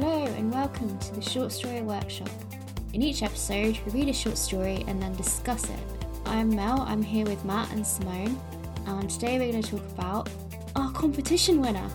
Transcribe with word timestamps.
Hello, 0.00 0.24
and 0.24 0.50
welcome 0.50 0.98
to 0.98 1.14
the 1.14 1.20
Short 1.20 1.52
Story 1.52 1.82
Workshop. 1.82 2.30
In 2.94 3.02
each 3.02 3.22
episode, 3.22 3.78
we 3.84 3.92
read 3.92 4.08
a 4.08 4.14
short 4.14 4.38
story 4.38 4.82
and 4.86 5.02
then 5.02 5.14
discuss 5.14 5.68
it. 5.68 5.78
I'm 6.24 6.48
Mel, 6.56 6.80
I'm 6.88 7.02
here 7.02 7.26
with 7.26 7.44
Matt 7.44 7.70
and 7.72 7.86
Simone, 7.86 8.40
and 8.86 9.10
today 9.10 9.38
we're 9.38 9.52
going 9.52 9.62
to 9.62 9.70
talk 9.72 9.86
about 9.90 10.30
our 10.74 10.90
competition 10.92 11.60
winner. 11.60 11.86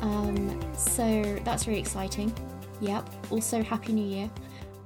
Um, 0.00 0.58
so 0.74 1.38
that's 1.44 1.66
really 1.66 1.80
exciting. 1.80 2.32
Yep, 2.80 3.10
also 3.28 3.62
Happy 3.62 3.92
New 3.92 4.06
Year. 4.06 4.30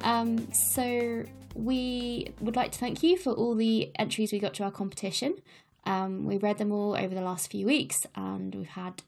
Um, 0.00 0.52
so 0.52 1.22
we 1.54 2.34
would 2.40 2.56
like 2.56 2.72
to 2.72 2.78
thank 2.80 3.04
you 3.04 3.16
for 3.16 3.30
all 3.34 3.54
the 3.54 3.92
entries 4.00 4.32
we 4.32 4.40
got 4.40 4.54
to 4.54 4.64
our 4.64 4.72
competition. 4.72 5.36
Um, 5.84 6.24
we 6.24 6.38
read 6.38 6.58
them 6.58 6.72
all 6.72 6.96
over 6.96 7.14
the 7.14 7.22
last 7.22 7.52
few 7.52 7.66
weeks 7.66 8.04
and 8.16 8.52
we've 8.52 8.66
had 8.66 9.04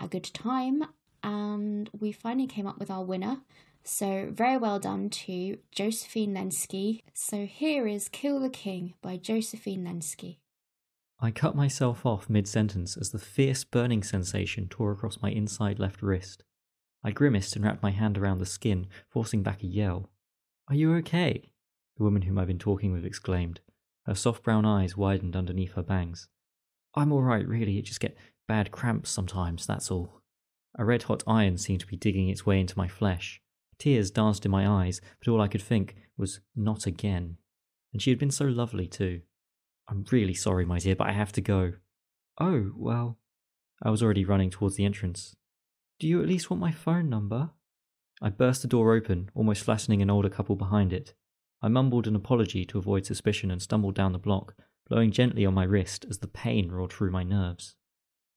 a 0.00 0.08
good 0.08 0.24
time 0.24 0.84
and 1.22 1.88
we 1.98 2.12
finally 2.12 2.46
came 2.46 2.66
up 2.66 2.78
with 2.78 2.90
our 2.90 3.04
winner. 3.04 3.38
So, 3.82 4.28
very 4.30 4.58
well 4.58 4.78
done 4.78 5.08
to 5.10 5.58
Josephine 5.72 6.34
Lenski. 6.34 7.02
So, 7.14 7.46
here 7.46 7.86
is 7.86 8.08
Kill 8.08 8.38
the 8.38 8.50
King 8.50 8.94
by 9.00 9.16
Josephine 9.16 9.84
Lenski. 9.84 10.36
I 11.18 11.30
cut 11.30 11.54
myself 11.54 12.04
off 12.06 12.30
mid 12.30 12.46
sentence 12.48 12.96
as 12.96 13.10
the 13.10 13.18
fierce 13.18 13.64
burning 13.64 14.02
sensation 14.02 14.68
tore 14.68 14.92
across 14.92 15.20
my 15.22 15.30
inside 15.30 15.78
left 15.78 16.02
wrist. 16.02 16.44
I 17.02 17.10
grimaced 17.10 17.56
and 17.56 17.64
wrapped 17.64 17.82
my 17.82 17.90
hand 17.90 18.18
around 18.18 18.38
the 18.38 18.46
skin, 18.46 18.86
forcing 19.08 19.42
back 19.42 19.62
a 19.62 19.66
yell. 19.66 20.10
Are 20.68 20.74
you 20.74 20.94
okay? 20.96 21.50
The 21.96 22.04
woman 22.04 22.22
whom 22.22 22.38
I've 22.38 22.46
been 22.46 22.58
talking 22.58 22.92
with 22.92 23.04
exclaimed. 23.04 23.60
Her 24.06 24.14
soft 24.14 24.42
brown 24.42 24.64
eyes 24.64 24.96
widened 24.96 25.36
underneath 25.36 25.72
her 25.72 25.82
bangs. 25.82 26.28
I'm 26.94 27.12
all 27.12 27.22
right, 27.22 27.46
really. 27.46 27.78
It 27.78 27.84
just 27.84 28.00
get 28.00 28.16
bad 28.48 28.70
cramps 28.70 29.10
sometimes, 29.10 29.66
that's 29.66 29.90
all. 29.90 30.19
A 30.80 30.84
red 30.86 31.02
hot 31.02 31.22
iron 31.26 31.58
seemed 31.58 31.80
to 31.80 31.86
be 31.86 31.98
digging 31.98 32.30
its 32.30 32.46
way 32.46 32.58
into 32.58 32.78
my 32.78 32.88
flesh. 32.88 33.42
Tears 33.78 34.10
danced 34.10 34.46
in 34.46 34.50
my 34.50 34.66
eyes, 34.66 35.02
but 35.18 35.30
all 35.30 35.42
I 35.42 35.46
could 35.46 35.60
think 35.60 35.94
was, 36.16 36.40
not 36.56 36.86
again. 36.86 37.36
And 37.92 38.00
she 38.00 38.08
had 38.08 38.18
been 38.18 38.30
so 38.30 38.46
lovely, 38.46 38.86
too. 38.86 39.20
I'm 39.88 40.06
really 40.10 40.32
sorry, 40.32 40.64
my 40.64 40.78
dear, 40.78 40.96
but 40.96 41.06
I 41.06 41.12
have 41.12 41.32
to 41.32 41.42
go. 41.42 41.74
Oh, 42.40 42.72
well. 42.74 43.18
I 43.82 43.90
was 43.90 44.02
already 44.02 44.24
running 44.24 44.48
towards 44.48 44.76
the 44.76 44.86
entrance. 44.86 45.36
Do 45.98 46.08
you 46.08 46.22
at 46.22 46.28
least 46.28 46.48
want 46.48 46.62
my 46.62 46.72
phone 46.72 47.10
number? 47.10 47.50
I 48.22 48.30
burst 48.30 48.62
the 48.62 48.68
door 48.68 48.94
open, 48.94 49.30
almost 49.34 49.64
flattening 49.64 50.00
an 50.00 50.08
older 50.08 50.30
couple 50.30 50.56
behind 50.56 50.94
it. 50.94 51.12
I 51.60 51.68
mumbled 51.68 52.06
an 52.06 52.16
apology 52.16 52.64
to 52.64 52.78
avoid 52.78 53.04
suspicion 53.04 53.50
and 53.50 53.60
stumbled 53.60 53.96
down 53.96 54.12
the 54.12 54.18
block, 54.18 54.54
blowing 54.88 55.10
gently 55.10 55.44
on 55.44 55.52
my 55.52 55.64
wrist 55.64 56.06
as 56.08 56.20
the 56.20 56.26
pain 56.26 56.70
roared 56.70 56.90
through 56.90 57.10
my 57.10 57.22
nerves. 57.22 57.76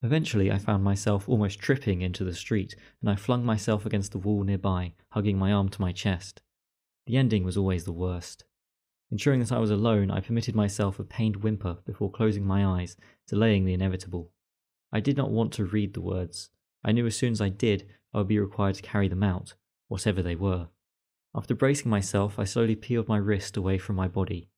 Eventually, 0.04 0.52
I 0.52 0.58
found 0.58 0.84
myself 0.84 1.30
almost 1.30 1.59
tripping 1.59 2.02
into 2.02 2.26
the 2.26 2.36
street, 2.36 2.76
and 3.00 3.09
I 3.09 3.16
flung 3.16 3.46
myself 3.46 3.86
against 3.86 4.12
the 4.12 4.18
wall 4.18 4.44
nearby, 4.44 4.94
hugging 5.12 5.40
my 5.40 5.54
arm 5.54 5.70
to 5.70 5.82
my 5.82 5.94
chest. 5.94 6.42
The 7.08 7.16
ending 7.16 7.46
was 7.46 7.56
always 7.56 7.86
the 7.86 7.94
worst. 7.94 8.44
Ensuring 9.09 9.40
that 9.40 9.52
I 9.54 9.59
was 9.59 9.72
alone, 9.72 10.12
I 10.12 10.20
permitted 10.20 10.56
myself 10.56 11.00
a 11.00 11.06
pained 11.06 11.38
whimper 11.38 11.78
before 11.86 12.12
closing 12.12 12.46
my 12.46 12.66
eyes, 12.66 12.98
delaying 13.28 13.64
the 13.64 13.74
inevitable. 13.74 14.31
I 14.92 15.00
did 15.00 15.16
not 15.16 15.31
want 15.31 15.54
to 15.54 15.66
read 15.66 15.94
the 15.94 16.02
words. 16.02 16.50
I 16.84 16.92
knew 16.92 17.06
as 17.06 17.16
soon 17.16 17.31
as 17.31 17.40
I 17.40 17.50
did, 17.50 17.88
I 18.14 18.18
would 18.18 18.28
be 18.28 18.40
required 18.40 18.76
to 18.76 18.81
carry 18.81 19.08
them 19.08 19.24
out, 19.24 19.54
whatever 19.88 20.22
they 20.22 20.36
were. 20.36 20.68
After 21.34 21.56
bracing 21.56 21.90
myself, 21.90 22.38
I 22.38 22.44
slowly 22.44 22.76
peeled 22.76 23.08
my 23.08 23.18
wrist 23.18 23.56
away 23.56 23.78
from 23.78 23.96
my 23.96 24.09
body. 24.09 24.50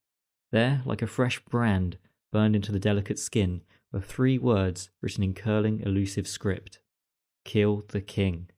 There, 0.50 0.82
like 0.84 1.02
a 1.02 1.06
fresh 1.06 1.38
brand 1.44 1.98
burned 2.32 2.56
into 2.56 2.72
the 2.72 2.80
delicate 2.80 3.18
skin, 3.18 3.62
were 3.92 4.00
three 4.00 4.38
words 4.38 4.90
written 5.00 5.22
in 5.22 5.34
curling, 5.34 5.80
elusive 5.80 6.26
script 6.26 6.80
Kill 7.44 7.84
the 7.88 8.00
King. 8.00 8.50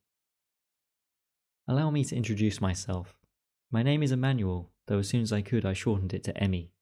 Allow 1.69 1.91
me 1.91 2.03
to 2.05 2.17
introduce 2.17 2.61
myself. 2.61 3.15
My 3.71 3.83
name 3.83 4.03
is 4.03 4.13
Emmanuel, 4.13 4.71
though 4.87 5.01
as 5.01 5.09
soon 5.09 5.21
as 5.21 5.33
I 5.33 5.43
could 5.43 5.67
I 5.67 5.75
shortened 5.75 6.15
it 6.15 6.25
to 6.25 6.37
Emmy. 6.43 6.73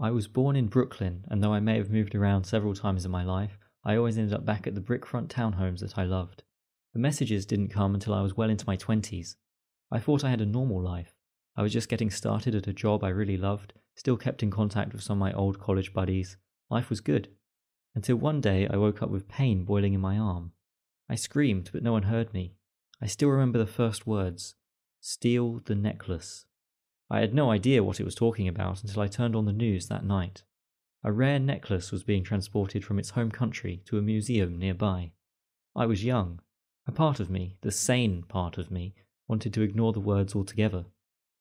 I 0.00 0.12
was 0.12 0.28
born 0.28 0.54
in 0.54 0.68
Brooklyn, 0.68 1.24
and 1.28 1.42
though 1.42 1.52
I 1.52 1.58
may 1.58 1.76
have 1.76 1.90
moved 1.90 2.14
around 2.14 2.44
several 2.44 2.74
times 2.74 3.04
in 3.04 3.10
my 3.10 3.24
life, 3.24 3.58
I 3.84 3.96
always 3.96 4.16
ended 4.16 4.34
up 4.34 4.44
back 4.44 4.68
at 4.68 4.76
the 4.76 4.80
brick 4.80 5.04
front 5.04 5.28
townhomes 5.34 5.80
that 5.80 5.98
I 5.98 6.04
loved. 6.04 6.44
The 6.92 7.00
messages 7.00 7.46
didn't 7.46 7.68
come 7.68 7.94
until 7.94 8.14
I 8.14 8.22
was 8.22 8.36
well 8.36 8.50
into 8.50 8.66
my 8.66 8.76
twenties. 8.76 9.36
I 9.90 9.98
thought 9.98 10.22
I 10.22 10.30
had 10.30 10.40
a 10.40 10.46
normal 10.46 10.80
life. 10.80 11.16
I 11.56 11.62
was 11.62 11.72
just 11.72 11.88
getting 11.88 12.10
started 12.10 12.54
at 12.54 12.68
a 12.68 12.72
job 12.72 13.02
I 13.02 13.08
really 13.08 13.36
loved, 13.36 13.72
still 13.96 14.16
kept 14.16 14.44
in 14.44 14.50
contact 14.52 14.92
with 14.92 15.02
some 15.02 15.18
of 15.18 15.20
my 15.20 15.32
old 15.32 15.58
college 15.58 15.92
buddies. 15.92 16.36
Life 16.70 16.90
was 16.90 17.00
good 17.00 17.28
until 17.98 18.14
one 18.14 18.40
day 18.40 18.68
I 18.70 18.76
woke 18.76 19.02
up 19.02 19.10
with 19.10 19.26
pain 19.26 19.64
boiling 19.64 19.92
in 19.92 20.00
my 20.00 20.16
arm. 20.16 20.52
I 21.10 21.16
screamed, 21.16 21.70
but 21.72 21.82
no 21.82 21.90
one 21.90 22.04
heard 22.04 22.32
me. 22.32 22.54
I 23.02 23.08
still 23.08 23.28
remember 23.28 23.58
the 23.58 23.66
first 23.66 24.06
words 24.06 24.54
Steal 25.00 25.62
the 25.64 25.74
necklace. 25.74 26.46
I 27.10 27.18
had 27.18 27.34
no 27.34 27.50
idea 27.50 27.82
what 27.82 27.98
it 27.98 28.04
was 28.04 28.14
talking 28.14 28.46
about 28.46 28.84
until 28.84 29.02
I 29.02 29.08
turned 29.08 29.34
on 29.34 29.46
the 29.46 29.52
news 29.52 29.88
that 29.88 30.04
night. 30.04 30.44
A 31.02 31.10
rare 31.10 31.40
necklace 31.40 31.90
was 31.90 32.04
being 32.04 32.22
transported 32.22 32.84
from 32.84 33.00
its 33.00 33.10
home 33.10 33.32
country 33.32 33.82
to 33.86 33.98
a 33.98 34.02
museum 34.02 34.60
nearby. 34.60 35.10
I 35.74 35.86
was 35.86 36.04
young. 36.04 36.38
A 36.86 36.92
part 36.92 37.18
of 37.18 37.30
me, 37.30 37.56
the 37.62 37.72
sane 37.72 38.22
part 38.22 38.58
of 38.58 38.70
me, 38.70 38.94
wanted 39.26 39.52
to 39.54 39.62
ignore 39.62 39.92
the 39.92 39.98
words 39.98 40.36
altogether. 40.36 40.84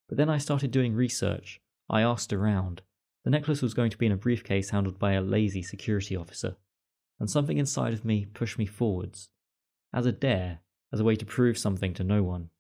But 0.09 0.17
then 0.17 0.29
I 0.29 0.39
started 0.39 0.71
doing 0.71 0.95
research. 0.95 1.61
I 1.87 2.01
asked 2.01 2.33
around. 2.33 2.81
The 3.27 3.31
necklace 3.31 3.61
was 3.61 3.73
going 3.73 3.89
to 3.89 3.97
be 3.97 4.05
in 4.05 4.13
a 4.13 4.15
briefcase 4.15 4.69
handled 4.69 4.99
by 4.99 5.11
a 5.11 5.21
lazy 5.21 5.61
security 5.61 6.15
officer, 6.15 6.55
and 7.19 7.29
something 7.29 7.57
inside 7.57 7.91
of 7.91 8.05
me 8.05 8.25
pushed 8.25 8.57
me 8.57 8.65
forwards. 8.65 9.31
As 9.93 10.05
a 10.05 10.13
dare, 10.13 10.61
as 10.93 11.01
a 11.01 11.03
way 11.03 11.17
to 11.17 11.25
prove 11.25 11.57
something 11.57 11.93
to 11.95 12.05
no 12.05 12.23
one. 12.23 12.51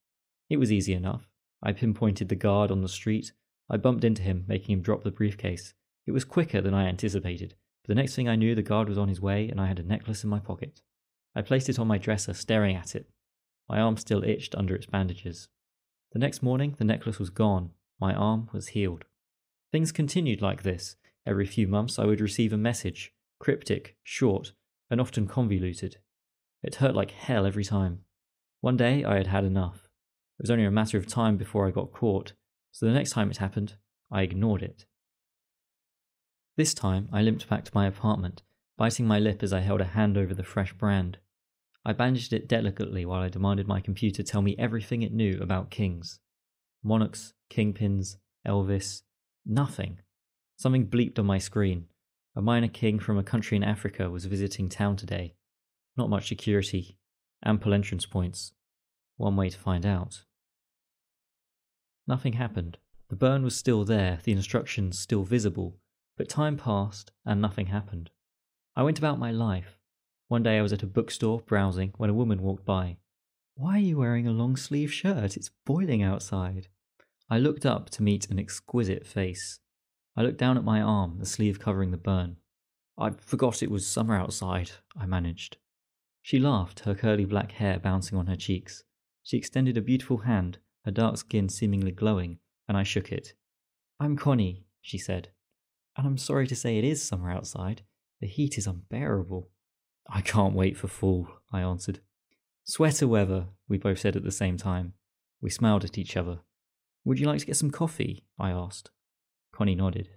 It 0.49 0.57
was 0.57 0.69
easy 0.69 0.93
enough. 0.93 1.29
I 1.63 1.71
pinpointed 1.71 2.27
the 2.27 2.35
guard 2.35 2.69
on 2.69 2.81
the 2.81 2.89
street. 2.89 3.31
I 3.69 3.77
bumped 3.77 4.03
into 4.03 4.23
him, 4.23 4.43
making 4.45 4.73
him 4.73 4.81
drop 4.81 5.05
the 5.05 5.09
briefcase. 5.09 5.73
It 6.05 6.11
was 6.11 6.25
quicker 6.25 6.59
than 6.59 6.73
I 6.73 6.89
anticipated, 6.89 7.55
but 7.83 7.87
the 7.87 7.95
next 7.95 8.15
thing 8.15 8.27
I 8.27 8.35
knew, 8.35 8.53
the 8.53 8.61
guard 8.61 8.89
was 8.89 8.97
on 8.97 9.07
his 9.07 9.21
way 9.21 9.47
and 9.47 9.61
I 9.61 9.67
had 9.67 9.79
a 9.79 9.83
necklace 9.83 10.25
in 10.25 10.29
my 10.29 10.39
pocket. 10.39 10.81
I 11.33 11.43
placed 11.43 11.69
it 11.69 11.79
on 11.79 11.87
my 11.87 11.97
dresser, 11.97 12.33
staring 12.33 12.75
at 12.75 12.93
it. 12.93 13.09
My 13.69 13.79
arm 13.79 13.95
still 13.95 14.21
itched 14.21 14.53
under 14.53 14.75
its 14.75 14.85
bandages. 14.85 15.47
The 16.11 16.19
next 16.19 16.43
morning, 16.43 16.75
the 16.77 16.83
necklace 16.83 17.19
was 17.19 17.29
gone. 17.29 17.71
My 18.01 18.13
arm 18.13 18.49
was 18.51 18.67
healed. 18.67 19.05
Things 19.71 19.91
continued 19.91 20.41
like 20.41 20.63
this. 20.63 20.95
Every 21.25 21.45
few 21.45 21.67
months, 21.67 21.99
I 21.99 22.05
would 22.05 22.21
receive 22.21 22.53
a 22.53 22.57
message, 22.57 23.13
cryptic, 23.39 23.97
short, 24.03 24.53
and 24.89 25.01
often 25.01 25.27
convoluted. 25.27 25.97
It 26.63 26.75
hurt 26.75 26.95
like 26.95 27.11
hell 27.11 27.45
every 27.45 27.65
time. 27.65 28.01
One 28.61 28.77
day, 28.77 29.03
I 29.03 29.17
had 29.17 29.27
had 29.27 29.43
enough. 29.43 29.89
It 30.39 30.43
was 30.43 30.51
only 30.51 30.65
a 30.65 30.71
matter 30.71 30.97
of 30.97 31.07
time 31.07 31.35
before 31.35 31.67
I 31.67 31.71
got 31.71 31.91
caught, 31.91 32.33
so 32.71 32.85
the 32.85 32.93
next 32.93 33.11
time 33.11 33.29
it 33.29 33.37
happened, 33.37 33.75
I 34.11 34.21
ignored 34.21 34.63
it. 34.63 34.85
This 36.55 36.73
time, 36.73 37.09
I 37.11 37.21
limped 37.21 37.49
back 37.49 37.65
to 37.65 37.71
my 37.73 37.87
apartment, 37.87 38.43
biting 38.77 39.05
my 39.05 39.19
lip 39.19 39.43
as 39.43 39.51
I 39.51 39.59
held 39.59 39.81
a 39.81 39.85
hand 39.85 40.17
over 40.17 40.33
the 40.33 40.43
fresh 40.43 40.73
brand. 40.73 41.17
I 41.85 41.93
bandaged 41.93 42.33
it 42.33 42.47
delicately 42.47 43.05
while 43.05 43.21
I 43.21 43.29
demanded 43.29 43.67
my 43.67 43.79
computer 43.79 44.23
tell 44.23 44.41
me 44.41 44.55
everything 44.57 45.01
it 45.01 45.13
knew 45.13 45.39
about 45.41 45.71
kings. 45.71 46.19
Monarchs, 46.83 47.33
kingpins, 47.49 48.17
Elvis, 48.47 49.03
Nothing. 49.49 49.99
Something 50.57 50.87
bleeped 50.87 51.17
on 51.17 51.25
my 51.25 51.37
screen. 51.37 51.85
A 52.35 52.41
minor 52.41 52.67
king 52.67 52.99
from 52.99 53.17
a 53.17 53.23
country 53.23 53.55
in 53.55 53.63
Africa 53.63 54.09
was 54.09 54.25
visiting 54.25 54.67
town 54.67 54.97
today. 54.97 55.35
Not 55.95 56.09
much 56.09 56.27
security. 56.27 56.97
Ample 57.45 57.73
entrance 57.73 58.05
points. 58.05 58.51
One 59.15 59.37
way 59.37 59.49
to 59.49 59.57
find 59.57 59.85
out. 59.85 60.23
Nothing 62.05 62.33
happened. 62.33 62.77
The 63.09 63.15
burn 63.15 63.43
was 63.43 63.55
still 63.55 63.85
there, 63.85 64.19
the 64.23 64.33
instructions 64.33 64.99
still 64.99 65.23
visible, 65.23 65.77
but 66.17 66.27
time 66.27 66.57
passed 66.57 67.11
and 67.25 67.41
nothing 67.41 67.67
happened. 67.67 68.09
I 68.75 68.83
went 68.83 68.99
about 68.99 69.17
my 69.17 69.31
life. 69.31 69.79
One 70.27 70.43
day 70.43 70.57
I 70.57 70.61
was 70.61 70.73
at 70.73 70.83
a 70.83 70.87
bookstore 70.87 71.39
browsing 71.39 71.93
when 71.95 72.09
a 72.09 72.13
woman 72.13 72.41
walked 72.41 72.65
by. 72.65 72.97
Why 73.55 73.75
are 73.75 73.79
you 73.79 73.97
wearing 73.97 74.27
a 74.27 74.31
long 74.31 74.57
sleeve 74.57 74.91
shirt? 74.91 75.37
It's 75.37 75.51
boiling 75.65 76.03
outside. 76.03 76.67
I 77.29 77.39
looked 77.39 77.65
up 77.65 77.89
to 77.91 78.03
meet 78.03 78.29
an 78.29 78.39
exquisite 78.39 79.05
face. 79.05 79.59
I 80.15 80.21
looked 80.21 80.37
down 80.37 80.57
at 80.57 80.63
my 80.63 80.81
arm, 80.81 81.17
the 81.19 81.25
sleeve 81.25 81.59
covering 81.59 81.91
the 81.91 81.97
burn. 81.97 82.37
I 82.97 83.11
forgot 83.11 83.61
it 83.61 83.69
was 83.69 83.85
summer 83.85 84.15
outside, 84.15 84.71
I 84.97 85.05
managed. 85.05 85.57
She 86.21 86.39
laughed, 86.39 86.81
her 86.81 86.95
curly 86.95 87.25
black 87.25 87.51
hair 87.53 87.79
bouncing 87.79 88.17
on 88.17 88.27
her 88.27 88.35
cheeks. 88.35 88.83
She 89.23 89.37
extended 89.37 89.77
a 89.77 89.81
beautiful 89.81 90.19
hand, 90.19 90.59
her 90.85 90.91
dark 90.91 91.17
skin 91.17 91.49
seemingly 91.49 91.91
glowing, 91.91 92.39
and 92.67 92.77
I 92.77 92.83
shook 92.83 93.11
it. 93.11 93.33
I'm 93.99 94.15
Connie, 94.15 94.65
she 94.81 94.97
said, 94.97 95.29
and 95.97 96.07
I'm 96.07 96.17
sorry 96.17 96.47
to 96.47 96.55
say 96.55 96.77
it 96.77 96.83
is 96.83 97.03
summer 97.03 97.29
outside. 97.29 97.81
The 98.21 98.27
heat 98.27 98.57
is 98.57 98.67
unbearable. 98.67 99.49
I 100.09 100.21
can't 100.21 100.53
wait 100.53 100.77
for 100.77 100.87
fall, 100.87 101.27
I 101.51 101.61
answered. 101.61 101.99
Sweater 102.63 103.07
weather, 103.07 103.47
we 103.67 103.77
both 103.77 103.99
said 103.99 104.15
at 104.15 104.23
the 104.23 104.31
same 104.31 104.57
time. 104.57 104.93
We 105.41 105.49
smiled 105.49 105.83
at 105.83 105.97
each 105.97 106.15
other. 106.15 106.39
Would 107.07 107.21
you 107.21 107.25
like 107.25 107.39
to 107.39 107.45
get 107.45 107.55
some 107.55 107.71
coffee? 107.71 108.25
I 108.37 108.51
asked. 108.51 108.91
Connie 109.53 109.75
nodded. 109.75 110.09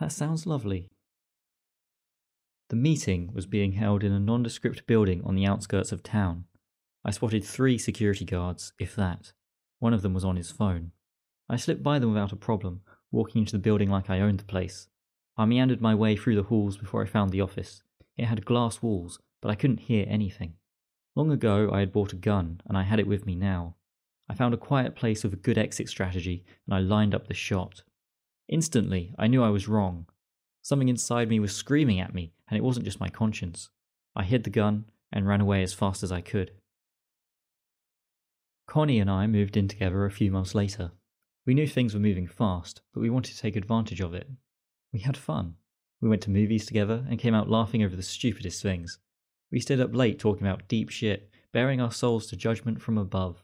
That 0.00 0.10
sounds 0.10 0.48
lovely. 0.48 0.90
The 2.70 2.74
meeting 2.74 3.30
was 3.32 3.46
being 3.46 3.74
held 3.74 4.02
in 4.02 4.10
a 4.10 4.18
nondescript 4.18 4.84
building 4.88 5.22
on 5.24 5.36
the 5.36 5.46
outskirts 5.46 5.92
of 5.92 6.02
town. 6.02 6.46
I 7.04 7.12
spotted 7.12 7.44
three 7.44 7.78
security 7.78 8.24
guards, 8.24 8.72
if 8.80 8.96
that. 8.96 9.32
One 9.78 9.94
of 9.94 10.02
them 10.02 10.12
was 10.12 10.24
on 10.24 10.34
his 10.34 10.50
phone. 10.50 10.90
I 11.48 11.54
slipped 11.54 11.84
by 11.84 12.00
them 12.00 12.12
without 12.12 12.32
a 12.32 12.36
problem, 12.36 12.80
walking 13.12 13.42
into 13.42 13.52
the 13.52 13.62
building 13.62 13.88
like 13.88 14.10
I 14.10 14.18
owned 14.18 14.40
the 14.40 14.44
place. 14.44 14.88
I 15.36 15.44
meandered 15.44 15.80
my 15.80 15.94
way 15.94 16.16
through 16.16 16.34
the 16.34 16.42
halls 16.42 16.76
before 16.76 17.00
I 17.00 17.06
found 17.06 17.30
the 17.30 17.42
office. 17.42 17.84
It 18.16 18.24
had 18.24 18.44
glass 18.44 18.82
walls, 18.82 19.20
but 19.40 19.52
I 19.52 19.54
couldn't 19.54 19.86
hear 19.86 20.04
anything. 20.08 20.54
Long 21.14 21.30
ago, 21.30 21.70
I 21.72 21.78
had 21.78 21.92
bought 21.92 22.12
a 22.12 22.16
gun, 22.16 22.60
and 22.66 22.76
I 22.76 22.82
had 22.82 22.98
it 22.98 23.06
with 23.06 23.24
me 23.24 23.36
now. 23.36 23.76
I 24.28 24.34
found 24.34 24.54
a 24.54 24.58
quiet 24.58 24.96
place 24.96 25.22
with 25.22 25.32
a 25.32 25.36
good 25.36 25.58
exit 25.58 25.88
strategy, 25.88 26.44
and 26.66 26.74
I 26.74 26.80
lined 26.80 27.14
up 27.14 27.26
the 27.26 27.34
shot. 27.34 27.82
Instantly, 28.48 29.14
I 29.18 29.26
knew 29.26 29.42
I 29.42 29.50
was 29.50 29.68
wrong. 29.68 30.06
Something 30.62 30.88
inside 30.88 31.28
me 31.28 31.40
was 31.40 31.54
screaming 31.54 32.00
at 32.00 32.14
me, 32.14 32.32
and 32.48 32.56
it 32.56 32.64
wasn't 32.64 32.86
just 32.86 33.00
my 33.00 33.08
conscience. 33.08 33.68
I 34.16 34.24
hid 34.24 34.44
the 34.44 34.50
gun 34.50 34.86
and 35.12 35.26
ran 35.26 35.40
away 35.40 35.62
as 35.62 35.74
fast 35.74 36.02
as 36.02 36.10
I 36.10 36.20
could. 36.20 36.52
Connie 38.66 38.98
and 38.98 39.10
I 39.10 39.26
moved 39.26 39.56
in 39.56 39.68
together 39.68 40.04
a 40.04 40.10
few 40.10 40.30
months 40.30 40.54
later. 40.54 40.92
We 41.46 41.52
knew 41.52 41.66
things 41.66 41.92
were 41.92 42.00
moving 42.00 42.26
fast, 42.26 42.80
but 42.94 43.00
we 43.00 43.10
wanted 43.10 43.34
to 43.34 43.40
take 43.40 43.56
advantage 43.56 44.00
of 44.00 44.14
it. 44.14 44.28
We 44.92 45.00
had 45.00 45.16
fun. 45.16 45.56
We 46.00 46.08
went 46.08 46.22
to 46.22 46.30
movies 46.30 46.64
together 46.64 47.04
and 47.08 47.18
came 47.18 47.34
out 47.34 47.50
laughing 47.50 47.82
over 47.82 47.94
the 47.94 48.02
stupidest 48.02 48.62
things. 48.62 48.98
We 49.52 49.60
stayed 49.60 49.80
up 49.80 49.94
late 49.94 50.18
talking 50.18 50.46
about 50.46 50.66
deep 50.66 50.88
shit, 50.88 51.30
bearing 51.52 51.80
our 51.80 51.92
souls 51.92 52.26
to 52.28 52.36
judgment 52.36 52.80
from 52.80 52.96
above. 52.96 53.43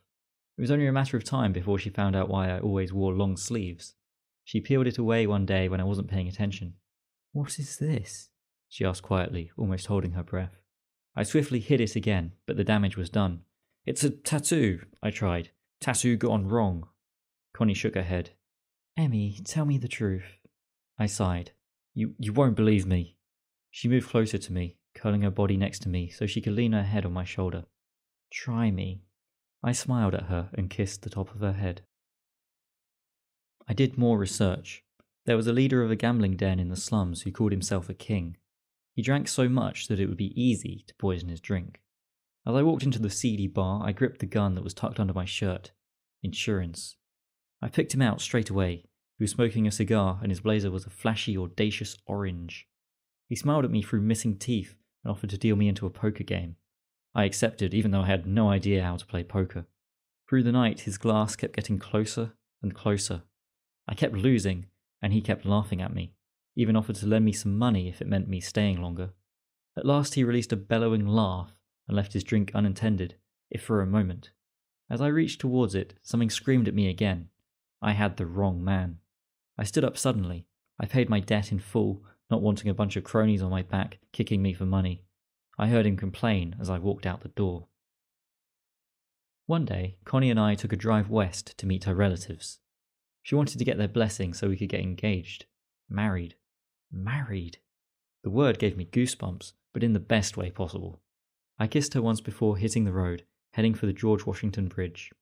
It 0.60 0.64
was 0.64 0.70
only 0.70 0.86
a 0.86 0.92
matter 0.92 1.16
of 1.16 1.24
time 1.24 1.54
before 1.54 1.78
she 1.78 1.88
found 1.88 2.14
out 2.14 2.28
why 2.28 2.50
I 2.50 2.60
always 2.60 2.92
wore 2.92 3.14
long 3.14 3.38
sleeves. 3.38 3.94
She 4.44 4.60
peeled 4.60 4.86
it 4.86 4.98
away 4.98 5.26
one 5.26 5.46
day 5.46 5.70
when 5.70 5.80
I 5.80 5.84
wasn't 5.84 6.10
paying 6.10 6.28
attention. 6.28 6.74
What 7.32 7.58
is 7.58 7.78
this? 7.78 8.28
she 8.68 8.84
asked 8.84 9.00
quietly, 9.02 9.50
almost 9.56 9.86
holding 9.86 10.10
her 10.10 10.22
breath. 10.22 10.60
I 11.16 11.22
swiftly 11.22 11.60
hid 11.60 11.80
it 11.80 11.96
again, 11.96 12.32
but 12.44 12.58
the 12.58 12.62
damage 12.62 12.94
was 12.94 13.08
done. 13.08 13.40
It's 13.86 14.04
a 14.04 14.10
tattoo, 14.10 14.82
I 15.02 15.08
tried. 15.08 15.48
Tattoo 15.80 16.18
gone 16.18 16.46
wrong. 16.46 16.88
Connie 17.54 17.72
shook 17.72 17.94
her 17.94 18.02
head. 18.02 18.32
Emmy, 18.98 19.38
tell 19.42 19.64
me 19.64 19.78
the 19.78 19.88
truth. 19.88 20.36
I 20.98 21.06
sighed. 21.06 21.52
You, 21.94 22.12
you 22.18 22.34
won't 22.34 22.54
believe 22.54 22.84
me. 22.84 23.16
She 23.70 23.88
moved 23.88 24.10
closer 24.10 24.36
to 24.36 24.52
me, 24.52 24.76
curling 24.94 25.22
her 25.22 25.30
body 25.30 25.56
next 25.56 25.78
to 25.84 25.88
me 25.88 26.10
so 26.10 26.26
she 26.26 26.42
could 26.42 26.52
lean 26.52 26.72
her 26.72 26.82
head 26.82 27.06
on 27.06 27.14
my 27.14 27.24
shoulder. 27.24 27.64
Try 28.30 28.70
me. 28.70 29.04
I 29.62 29.72
smiled 29.72 30.14
at 30.14 30.24
her 30.24 30.50
and 30.54 30.70
kissed 30.70 31.02
the 31.02 31.10
top 31.10 31.34
of 31.34 31.40
her 31.40 31.52
head. 31.52 31.82
I 33.68 33.74
did 33.74 33.98
more 33.98 34.18
research. 34.18 34.82
There 35.26 35.36
was 35.36 35.46
a 35.46 35.52
leader 35.52 35.82
of 35.82 35.90
a 35.90 35.96
gambling 35.96 36.36
den 36.36 36.58
in 36.58 36.68
the 36.68 36.76
slums 36.76 37.22
who 37.22 37.30
called 37.30 37.52
himself 37.52 37.88
a 37.88 37.94
king. 37.94 38.36
He 38.94 39.02
drank 39.02 39.28
so 39.28 39.48
much 39.48 39.86
that 39.88 40.00
it 40.00 40.06
would 40.06 40.16
be 40.16 40.40
easy 40.40 40.84
to 40.86 40.94
poison 40.94 41.28
his 41.28 41.40
drink. 41.40 41.80
As 42.46 42.54
I 42.54 42.62
walked 42.62 42.82
into 42.82 42.98
the 42.98 43.10
seedy 43.10 43.46
bar, 43.46 43.82
I 43.84 43.92
gripped 43.92 44.20
the 44.20 44.26
gun 44.26 44.54
that 44.54 44.64
was 44.64 44.74
tucked 44.74 44.98
under 44.98 45.12
my 45.12 45.26
shirt. 45.26 45.72
Insurance. 46.22 46.96
I 47.62 47.68
picked 47.68 47.94
him 47.94 48.02
out 48.02 48.20
straight 48.20 48.50
away. 48.50 48.86
He 49.18 49.24
was 49.24 49.32
smoking 49.32 49.66
a 49.66 49.70
cigar, 49.70 50.18
and 50.22 50.32
his 50.32 50.40
blazer 50.40 50.70
was 50.70 50.86
a 50.86 50.90
flashy, 50.90 51.36
audacious 51.36 51.98
orange. 52.06 52.66
He 53.28 53.36
smiled 53.36 53.66
at 53.66 53.70
me 53.70 53.82
through 53.82 54.00
missing 54.00 54.38
teeth 54.38 54.74
and 55.04 55.10
offered 55.12 55.30
to 55.30 55.38
deal 55.38 55.56
me 55.56 55.68
into 55.68 55.86
a 55.86 55.90
poker 55.90 56.24
game. 56.24 56.56
I 57.14 57.24
accepted, 57.24 57.74
even 57.74 57.90
though 57.90 58.02
I 58.02 58.06
had 58.06 58.26
no 58.26 58.50
idea 58.50 58.84
how 58.84 58.96
to 58.96 59.06
play 59.06 59.24
poker. 59.24 59.66
Through 60.28 60.44
the 60.44 60.52
night, 60.52 60.80
his 60.80 60.98
glass 60.98 61.34
kept 61.34 61.56
getting 61.56 61.78
closer 61.78 62.32
and 62.62 62.74
closer. 62.74 63.22
I 63.88 63.94
kept 63.94 64.14
losing, 64.14 64.66
and 65.02 65.12
he 65.12 65.20
kept 65.20 65.44
laughing 65.44 65.82
at 65.82 65.94
me, 65.94 66.12
even 66.54 66.76
offered 66.76 66.96
to 66.96 67.06
lend 67.06 67.24
me 67.24 67.32
some 67.32 67.58
money 67.58 67.88
if 67.88 68.00
it 68.00 68.06
meant 68.06 68.28
me 68.28 68.40
staying 68.40 68.80
longer. 68.80 69.10
At 69.76 69.86
last, 69.86 70.14
he 70.14 70.24
released 70.24 70.52
a 70.52 70.56
bellowing 70.56 71.06
laugh 71.06 71.56
and 71.88 71.96
left 71.96 72.12
his 72.12 72.22
drink 72.22 72.52
unintended, 72.54 73.16
if 73.50 73.62
for 73.62 73.80
a 73.80 73.86
moment. 73.86 74.30
As 74.88 75.00
I 75.00 75.08
reached 75.08 75.40
towards 75.40 75.74
it, 75.74 75.94
something 76.02 76.30
screamed 76.30 76.68
at 76.68 76.74
me 76.74 76.88
again. 76.88 77.28
I 77.82 77.92
had 77.92 78.16
the 78.16 78.26
wrong 78.26 78.62
man. 78.62 78.98
I 79.58 79.64
stood 79.64 79.84
up 79.84 79.96
suddenly. 79.96 80.46
I 80.78 80.86
paid 80.86 81.08
my 81.08 81.20
debt 81.20 81.50
in 81.50 81.58
full, 81.58 82.04
not 82.30 82.42
wanting 82.42 82.70
a 82.70 82.74
bunch 82.74 82.96
of 82.96 83.04
cronies 83.04 83.42
on 83.42 83.50
my 83.50 83.62
back 83.62 83.98
kicking 84.12 84.42
me 84.42 84.54
for 84.54 84.66
money. 84.66 85.02
I 85.60 85.66
heard 85.66 85.84
him 85.84 85.98
complain 85.98 86.56
as 86.58 86.70
I 86.70 86.78
walked 86.78 87.04
out 87.04 87.20
the 87.20 87.28
door. 87.28 87.66
One 89.44 89.66
day, 89.66 89.98
Connie 90.06 90.30
and 90.30 90.40
I 90.40 90.54
took 90.54 90.72
a 90.72 90.76
drive 90.76 91.10
west 91.10 91.58
to 91.58 91.66
meet 91.66 91.84
her 91.84 91.94
relatives. 91.94 92.60
She 93.22 93.34
wanted 93.34 93.58
to 93.58 93.64
get 93.66 93.76
their 93.76 93.86
blessing 93.86 94.32
so 94.32 94.48
we 94.48 94.56
could 94.56 94.70
get 94.70 94.80
engaged. 94.80 95.44
Married. 95.86 96.36
Married. 96.90 97.58
The 98.24 98.30
word 98.30 98.58
gave 98.58 98.74
me 98.74 98.86
goosebumps, 98.86 99.52
but 99.74 99.82
in 99.82 99.92
the 99.92 100.00
best 100.00 100.38
way 100.38 100.50
possible. 100.50 101.02
I 101.58 101.66
kissed 101.66 101.92
her 101.92 102.00
once 102.00 102.22
before 102.22 102.56
hitting 102.56 102.86
the 102.86 102.92
road, 102.92 103.24
heading 103.52 103.74
for 103.74 103.84
the 103.84 103.92
George 103.92 104.24
Washington 104.24 104.66
Bridge. 104.66 105.12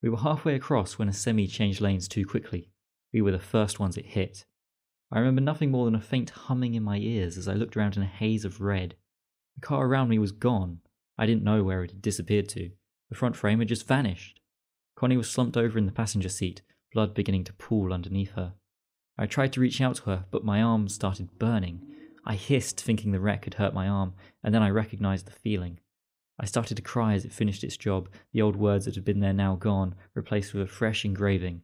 We 0.00 0.08
were 0.08 0.16
halfway 0.16 0.54
across 0.54 0.98
when 0.98 1.10
a 1.10 1.12
semi 1.12 1.46
changed 1.46 1.82
lanes 1.82 2.08
too 2.08 2.24
quickly. 2.24 2.70
We 3.12 3.20
were 3.20 3.32
the 3.32 3.38
first 3.38 3.78
ones 3.78 3.98
it 3.98 4.06
hit. 4.06 4.46
I 5.12 5.18
remember 5.18 5.42
nothing 5.42 5.70
more 5.70 5.84
than 5.84 5.94
a 5.94 6.00
faint 6.00 6.30
humming 6.30 6.72
in 6.72 6.82
my 6.82 6.96
ears 6.96 7.36
as 7.36 7.48
I 7.48 7.52
looked 7.52 7.76
around 7.76 7.98
in 7.98 8.02
a 8.02 8.06
haze 8.06 8.46
of 8.46 8.62
red. 8.62 8.96
The 9.54 9.60
car 9.60 9.86
around 9.86 10.08
me 10.08 10.18
was 10.18 10.32
gone. 10.32 10.80
I 11.16 11.26
didn't 11.26 11.44
know 11.44 11.62
where 11.62 11.84
it 11.84 11.90
had 11.90 12.02
disappeared 12.02 12.48
to. 12.50 12.70
The 13.08 13.14
front 13.14 13.36
frame 13.36 13.60
had 13.60 13.68
just 13.68 13.86
vanished. 13.86 14.40
Connie 14.96 15.16
was 15.16 15.30
slumped 15.30 15.56
over 15.56 15.78
in 15.78 15.86
the 15.86 15.92
passenger 15.92 16.28
seat, 16.28 16.62
blood 16.92 17.14
beginning 17.14 17.44
to 17.44 17.52
pool 17.52 17.92
underneath 17.92 18.32
her. 18.32 18.54
I 19.16 19.26
tried 19.26 19.52
to 19.52 19.60
reach 19.60 19.80
out 19.80 19.96
to 19.96 20.04
her, 20.04 20.24
but 20.30 20.44
my 20.44 20.62
arm 20.62 20.88
started 20.88 21.38
burning. 21.38 21.86
I 22.24 22.34
hissed, 22.34 22.80
thinking 22.80 23.12
the 23.12 23.20
wreck 23.20 23.44
had 23.44 23.54
hurt 23.54 23.74
my 23.74 23.86
arm, 23.88 24.14
and 24.42 24.54
then 24.54 24.62
I 24.62 24.70
recognized 24.70 25.26
the 25.26 25.32
feeling. 25.32 25.78
I 26.38 26.46
started 26.46 26.76
to 26.76 26.82
cry 26.82 27.14
as 27.14 27.24
it 27.24 27.32
finished 27.32 27.62
its 27.62 27.76
job, 27.76 28.08
the 28.32 28.42
old 28.42 28.56
words 28.56 28.86
that 28.86 28.96
had 28.96 29.04
been 29.04 29.20
there 29.20 29.32
now 29.32 29.54
gone, 29.54 29.94
replaced 30.14 30.52
with 30.52 30.64
a 30.64 30.66
fresh 30.66 31.04
engraving 31.04 31.62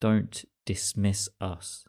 Don't 0.00 0.44
dismiss 0.64 1.28
us. 1.40 1.84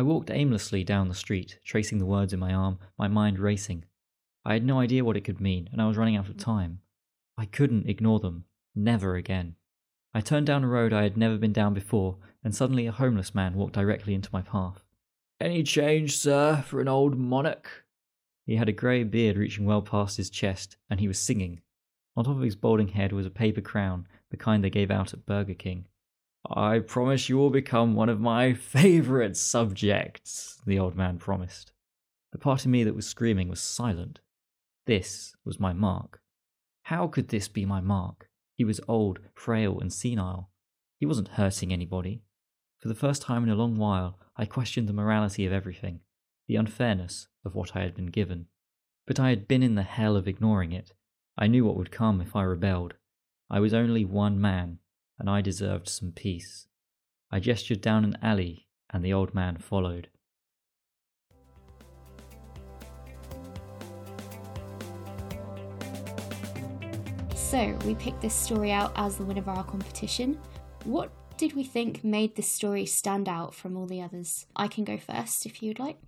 I 0.00 0.02
walked 0.02 0.30
aimlessly 0.30 0.82
down 0.82 1.08
the 1.08 1.14
street, 1.14 1.58
tracing 1.62 1.98
the 1.98 2.06
words 2.06 2.32
in 2.32 2.40
my 2.40 2.54
arm, 2.54 2.78
my 2.96 3.06
mind 3.06 3.38
racing. 3.38 3.84
I 4.46 4.54
had 4.54 4.64
no 4.64 4.80
idea 4.80 5.04
what 5.04 5.18
it 5.18 5.24
could 5.24 5.42
mean, 5.42 5.68
and 5.70 5.82
I 5.82 5.86
was 5.88 5.98
running 5.98 6.16
out 6.16 6.30
of 6.30 6.36
mm. 6.36 6.42
time. 6.42 6.80
I 7.36 7.44
couldn't 7.44 7.86
ignore 7.86 8.18
them. 8.18 8.46
Never 8.74 9.16
again. 9.16 9.56
I 10.14 10.22
turned 10.22 10.46
down 10.46 10.64
a 10.64 10.68
road 10.68 10.94
I 10.94 11.02
had 11.02 11.18
never 11.18 11.36
been 11.36 11.52
down 11.52 11.74
before, 11.74 12.16
and 12.42 12.54
suddenly 12.54 12.86
a 12.86 12.92
homeless 12.92 13.34
man 13.34 13.52
walked 13.52 13.74
directly 13.74 14.14
into 14.14 14.30
my 14.32 14.40
path. 14.40 14.82
Any 15.38 15.62
change, 15.62 16.16
sir, 16.16 16.64
for 16.66 16.80
an 16.80 16.88
old 16.88 17.18
monarch? 17.18 17.84
He 18.46 18.56
had 18.56 18.70
a 18.70 18.72
grey 18.72 19.04
beard 19.04 19.36
reaching 19.36 19.66
well 19.66 19.82
past 19.82 20.16
his 20.16 20.30
chest, 20.30 20.78
and 20.88 20.98
he 20.98 21.08
was 21.08 21.18
singing. 21.18 21.60
On 22.16 22.24
top 22.24 22.36
of 22.36 22.42
his 22.42 22.56
balding 22.56 22.88
head 22.88 23.12
was 23.12 23.26
a 23.26 23.30
paper 23.30 23.60
crown, 23.60 24.08
the 24.30 24.38
kind 24.38 24.64
they 24.64 24.70
gave 24.70 24.90
out 24.90 25.12
at 25.12 25.26
Burger 25.26 25.52
King. 25.52 25.84
I 26.48 26.78
promise 26.78 27.28
you 27.28 27.36
will 27.36 27.50
become 27.50 27.94
one 27.94 28.08
of 28.08 28.20
my 28.20 28.54
favourite 28.54 29.36
subjects, 29.36 30.60
the 30.66 30.78
old 30.78 30.96
man 30.96 31.18
promised. 31.18 31.72
The 32.32 32.38
part 32.38 32.64
of 32.64 32.70
me 32.70 32.84
that 32.84 32.94
was 32.94 33.06
screaming 33.06 33.48
was 33.48 33.60
silent. 33.60 34.20
This 34.86 35.34
was 35.44 35.60
my 35.60 35.72
mark. 35.72 36.20
How 36.84 37.06
could 37.06 37.28
this 37.28 37.48
be 37.48 37.64
my 37.66 37.80
mark? 37.80 38.28
He 38.54 38.64
was 38.64 38.80
old, 38.88 39.20
frail, 39.34 39.78
and 39.80 39.92
senile. 39.92 40.50
He 40.98 41.06
wasn't 41.06 41.28
hurting 41.28 41.72
anybody. 41.72 42.22
For 42.78 42.88
the 42.88 42.94
first 42.94 43.22
time 43.22 43.42
in 43.42 43.50
a 43.50 43.54
long 43.54 43.76
while, 43.76 44.18
I 44.36 44.46
questioned 44.46 44.88
the 44.88 44.94
morality 44.94 45.44
of 45.44 45.52
everything, 45.52 46.00
the 46.48 46.56
unfairness 46.56 47.28
of 47.44 47.54
what 47.54 47.76
I 47.76 47.80
had 47.80 47.94
been 47.94 48.06
given. 48.06 48.46
But 49.06 49.20
I 49.20 49.28
had 49.28 49.46
been 49.46 49.62
in 49.62 49.74
the 49.74 49.82
hell 49.82 50.16
of 50.16 50.26
ignoring 50.26 50.72
it. 50.72 50.92
I 51.36 51.46
knew 51.46 51.64
what 51.64 51.76
would 51.76 51.90
come 51.90 52.20
if 52.20 52.34
I 52.34 52.42
rebelled. 52.42 52.94
I 53.50 53.60
was 53.60 53.74
only 53.74 54.04
one 54.04 54.40
man, 54.40 54.78
and 55.20 55.28
I 55.28 55.42
deserved 55.42 55.86
some 55.86 56.12
peace. 56.12 56.66
I 57.30 57.40
gestured 57.40 57.82
down 57.82 58.04
an 58.04 58.16
alley, 58.22 58.66
and 58.88 59.04
the 59.04 59.12
old 59.12 59.34
man 59.34 59.58
followed. 59.58 60.08
So, 67.34 67.76
we 67.84 67.94
picked 67.96 68.22
this 68.22 68.34
story 68.34 68.72
out 68.72 68.92
as 68.96 69.16
the 69.16 69.24
winner 69.24 69.40
of 69.40 69.48
our 69.48 69.62
competition. 69.62 70.40
What 70.84 71.12
did 71.36 71.52
we 71.52 71.64
think 71.64 72.02
made 72.02 72.34
this 72.34 72.50
story 72.50 72.86
stand 72.86 73.28
out 73.28 73.54
from 73.54 73.76
all 73.76 73.86
the 73.86 74.00
others? 74.00 74.46
I 74.56 74.68
can 74.68 74.84
go 74.84 74.96
first 74.96 75.44
if 75.44 75.62
you'd 75.62 75.78
like. 75.78 75.98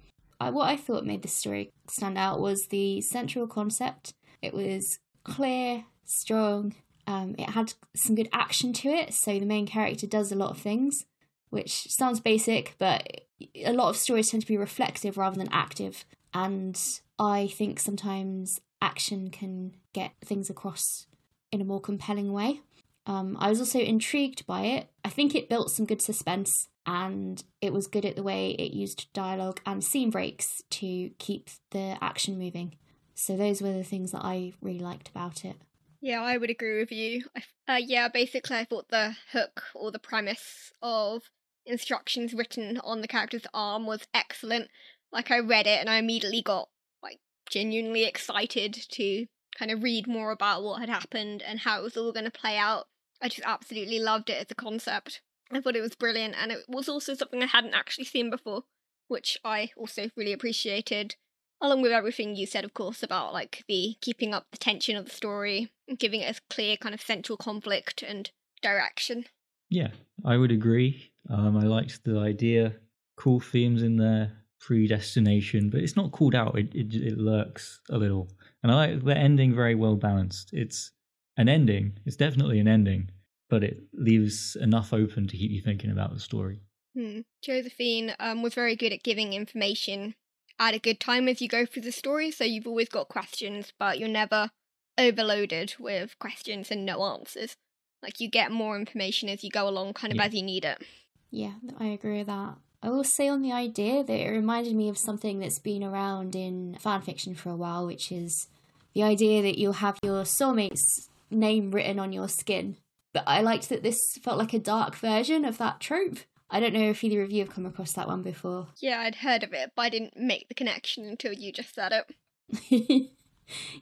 I, 0.40 0.50
what 0.50 0.68
I 0.68 0.76
thought 0.76 1.04
made 1.04 1.22
this 1.22 1.34
story 1.34 1.70
stand 1.86 2.16
out 2.16 2.40
was 2.40 2.68
the 2.68 3.02
central 3.02 3.46
concept. 3.46 4.14
It 4.40 4.54
was 4.54 4.98
clear, 5.24 5.84
strong, 6.04 6.74
um, 7.12 7.34
it 7.38 7.50
had 7.50 7.74
some 7.94 8.14
good 8.14 8.30
action 8.32 8.72
to 8.72 8.88
it, 8.88 9.12
so 9.12 9.38
the 9.38 9.44
main 9.44 9.66
character 9.66 10.06
does 10.06 10.32
a 10.32 10.36
lot 10.36 10.50
of 10.50 10.58
things, 10.58 11.04
which 11.50 11.90
sounds 11.92 12.20
basic, 12.20 12.74
but 12.78 13.26
a 13.54 13.74
lot 13.74 13.90
of 13.90 13.98
stories 13.98 14.30
tend 14.30 14.42
to 14.42 14.48
be 14.48 14.56
reflective 14.56 15.18
rather 15.18 15.36
than 15.36 15.52
active. 15.52 16.06
And 16.32 16.80
I 17.18 17.48
think 17.48 17.80
sometimes 17.80 18.60
action 18.80 19.28
can 19.28 19.74
get 19.92 20.12
things 20.24 20.48
across 20.48 21.06
in 21.50 21.60
a 21.60 21.66
more 21.66 21.80
compelling 21.82 22.32
way. 22.32 22.60
Um, 23.04 23.36
I 23.38 23.50
was 23.50 23.60
also 23.60 23.80
intrigued 23.80 24.46
by 24.46 24.62
it. 24.62 24.88
I 25.04 25.10
think 25.10 25.34
it 25.34 25.50
built 25.50 25.70
some 25.70 25.84
good 25.84 26.00
suspense 26.00 26.68
and 26.86 27.44
it 27.60 27.74
was 27.74 27.88
good 27.88 28.06
at 28.06 28.16
the 28.16 28.22
way 28.22 28.52
it 28.52 28.72
used 28.72 29.12
dialogue 29.12 29.60
and 29.66 29.84
scene 29.84 30.08
breaks 30.08 30.62
to 30.70 31.10
keep 31.18 31.50
the 31.72 31.98
action 32.00 32.38
moving. 32.38 32.76
So, 33.14 33.36
those 33.36 33.60
were 33.60 33.72
the 33.72 33.84
things 33.84 34.12
that 34.12 34.24
I 34.24 34.54
really 34.62 34.78
liked 34.78 35.10
about 35.10 35.44
it. 35.44 35.56
Yeah, 36.02 36.20
I 36.20 36.36
would 36.36 36.50
agree 36.50 36.80
with 36.80 36.90
you. 36.90 37.24
Uh, 37.68 37.78
yeah, 37.80 38.08
basically, 38.08 38.56
I 38.56 38.64
thought 38.64 38.88
the 38.88 39.14
hook 39.30 39.62
or 39.72 39.92
the 39.92 40.00
premise 40.00 40.72
of 40.82 41.22
instructions 41.64 42.34
written 42.34 42.78
on 42.82 43.00
the 43.00 43.08
character's 43.08 43.46
arm 43.54 43.86
was 43.86 44.08
excellent. 44.12 44.68
Like, 45.12 45.30
I 45.30 45.38
read 45.38 45.68
it 45.68 45.78
and 45.78 45.88
I 45.88 45.98
immediately 45.98 46.42
got, 46.42 46.68
like, 47.04 47.20
genuinely 47.48 48.02
excited 48.04 48.74
to 48.90 49.26
kind 49.56 49.70
of 49.70 49.84
read 49.84 50.08
more 50.08 50.32
about 50.32 50.64
what 50.64 50.80
had 50.80 50.88
happened 50.88 51.40
and 51.40 51.60
how 51.60 51.78
it 51.78 51.84
was 51.84 51.96
all 51.96 52.10
going 52.10 52.24
to 52.24 52.32
play 52.32 52.58
out. 52.58 52.88
I 53.22 53.28
just 53.28 53.46
absolutely 53.46 54.00
loved 54.00 54.28
it 54.28 54.38
as 54.38 54.50
a 54.50 54.56
concept. 54.56 55.22
I 55.52 55.60
thought 55.60 55.76
it 55.76 55.82
was 55.82 55.94
brilliant, 55.94 56.34
and 56.36 56.50
it 56.50 56.64
was 56.66 56.88
also 56.88 57.14
something 57.14 57.42
I 57.42 57.46
hadn't 57.46 57.74
actually 57.74 58.06
seen 58.06 58.28
before, 58.28 58.64
which 59.06 59.38
I 59.44 59.70
also 59.76 60.10
really 60.16 60.32
appreciated. 60.32 61.14
Along 61.62 61.80
with 61.80 61.92
everything 61.92 62.34
you 62.34 62.44
said, 62.44 62.64
of 62.64 62.74
course, 62.74 63.04
about 63.04 63.32
like 63.32 63.62
the 63.68 63.94
keeping 64.00 64.34
up 64.34 64.46
the 64.50 64.58
tension 64.58 64.96
of 64.96 65.04
the 65.04 65.12
story, 65.12 65.70
giving 65.96 66.20
it 66.20 66.36
a 66.36 66.40
clear 66.52 66.76
kind 66.76 66.92
of 66.92 67.00
central 67.00 67.36
conflict 67.36 68.02
and 68.02 68.30
direction. 68.60 69.26
Yeah, 69.70 69.90
I 70.24 70.36
would 70.36 70.50
agree. 70.50 71.12
Um, 71.30 71.56
I 71.56 71.62
liked 71.62 72.02
the 72.02 72.18
idea, 72.18 72.74
cool 73.16 73.38
themes 73.38 73.82
in 73.82 73.96
there, 73.96 74.32
predestination, 74.58 75.70
but 75.70 75.80
it's 75.80 75.94
not 75.94 76.10
called 76.10 76.34
out. 76.34 76.58
It, 76.58 76.74
it 76.74 76.94
it 76.94 77.16
lurks 77.16 77.80
a 77.88 77.96
little, 77.96 78.28
and 78.64 78.72
I 78.72 78.86
like 78.86 79.04
the 79.04 79.16
ending 79.16 79.54
very 79.54 79.76
well 79.76 79.94
balanced. 79.94 80.50
It's 80.52 80.90
an 81.36 81.48
ending. 81.48 81.96
It's 82.04 82.16
definitely 82.16 82.58
an 82.58 82.66
ending, 82.66 83.10
but 83.48 83.62
it 83.62 83.84
leaves 83.92 84.56
enough 84.56 84.92
open 84.92 85.28
to 85.28 85.36
keep 85.36 85.52
you 85.52 85.62
thinking 85.62 85.92
about 85.92 86.12
the 86.12 86.20
story. 86.20 86.60
Hmm. 86.94 87.20
Josephine 87.40 88.14
um, 88.18 88.42
was 88.42 88.52
very 88.52 88.76
good 88.76 88.92
at 88.92 89.04
giving 89.04 89.32
information 89.32 90.14
at 90.58 90.74
a 90.74 90.78
good 90.78 91.00
time 91.00 91.28
as 91.28 91.40
you 91.40 91.48
go 91.48 91.66
through 91.66 91.82
the 91.82 91.92
story, 91.92 92.30
so 92.30 92.44
you've 92.44 92.66
always 92.66 92.88
got 92.88 93.08
questions, 93.08 93.72
but 93.78 93.98
you're 93.98 94.08
never 94.08 94.50
overloaded 94.98 95.74
with 95.78 96.18
questions 96.18 96.70
and 96.70 96.84
no 96.84 97.02
answers. 97.02 97.56
Like 98.02 98.20
you 98.20 98.28
get 98.28 98.50
more 98.50 98.76
information 98.76 99.28
as 99.28 99.42
you 99.44 99.50
go 99.50 99.68
along, 99.68 99.94
kind 99.94 100.12
of 100.12 100.16
Yeah. 100.16 100.24
as 100.24 100.34
you 100.34 100.42
need 100.42 100.64
it. 100.64 100.82
Yeah, 101.30 101.54
I 101.78 101.86
agree 101.86 102.18
with 102.18 102.26
that. 102.26 102.56
I 102.82 102.90
will 102.90 103.04
say 103.04 103.28
on 103.28 103.42
the 103.42 103.52
idea 103.52 104.02
that 104.02 104.12
it 104.12 104.28
reminded 104.30 104.74
me 104.74 104.88
of 104.88 104.98
something 104.98 105.38
that's 105.38 105.60
been 105.60 105.84
around 105.84 106.34
in 106.34 106.76
fan 106.80 107.00
fiction 107.02 107.34
for 107.34 107.50
a 107.50 107.56
while, 107.56 107.86
which 107.86 108.10
is 108.10 108.48
the 108.92 109.04
idea 109.04 109.40
that 109.42 109.56
you'll 109.58 109.74
have 109.74 109.98
your 110.02 110.24
soulmate's 110.24 111.08
name 111.30 111.70
written 111.70 111.98
on 111.98 112.12
your 112.12 112.28
skin. 112.28 112.76
But 113.14 113.24
I 113.26 113.40
liked 113.40 113.68
that 113.68 113.82
this 113.82 113.98
felt 114.22 114.38
like 114.38 114.52
a 114.52 114.58
dark 114.58 114.96
version 114.96 115.44
of 115.44 115.58
that 115.58 115.80
trope. 115.80 116.18
I 116.52 116.60
don't 116.60 116.74
know 116.74 116.90
if 116.90 117.02
either 117.02 117.22
of 117.22 117.32
you 117.32 117.40
have 117.44 117.52
come 117.54 117.66
across 117.66 117.92
that 117.94 118.06
one 118.06 118.22
before. 118.22 118.68
Yeah, 118.80 119.00
I'd 119.00 119.16
heard 119.16 119.42
of 119.42 119.52
it, 119.52 119.72
but 119.74 119.82
I 119.82 119.88
didn't 119.88 120.16
make 120.16 120.48
the 120.48 120.54
connection 120.54 121.04
until 121.06 121.32
you 121.32 121.50
just 121.52 121.74
said 121.74 121.92
it. 121.92 123.10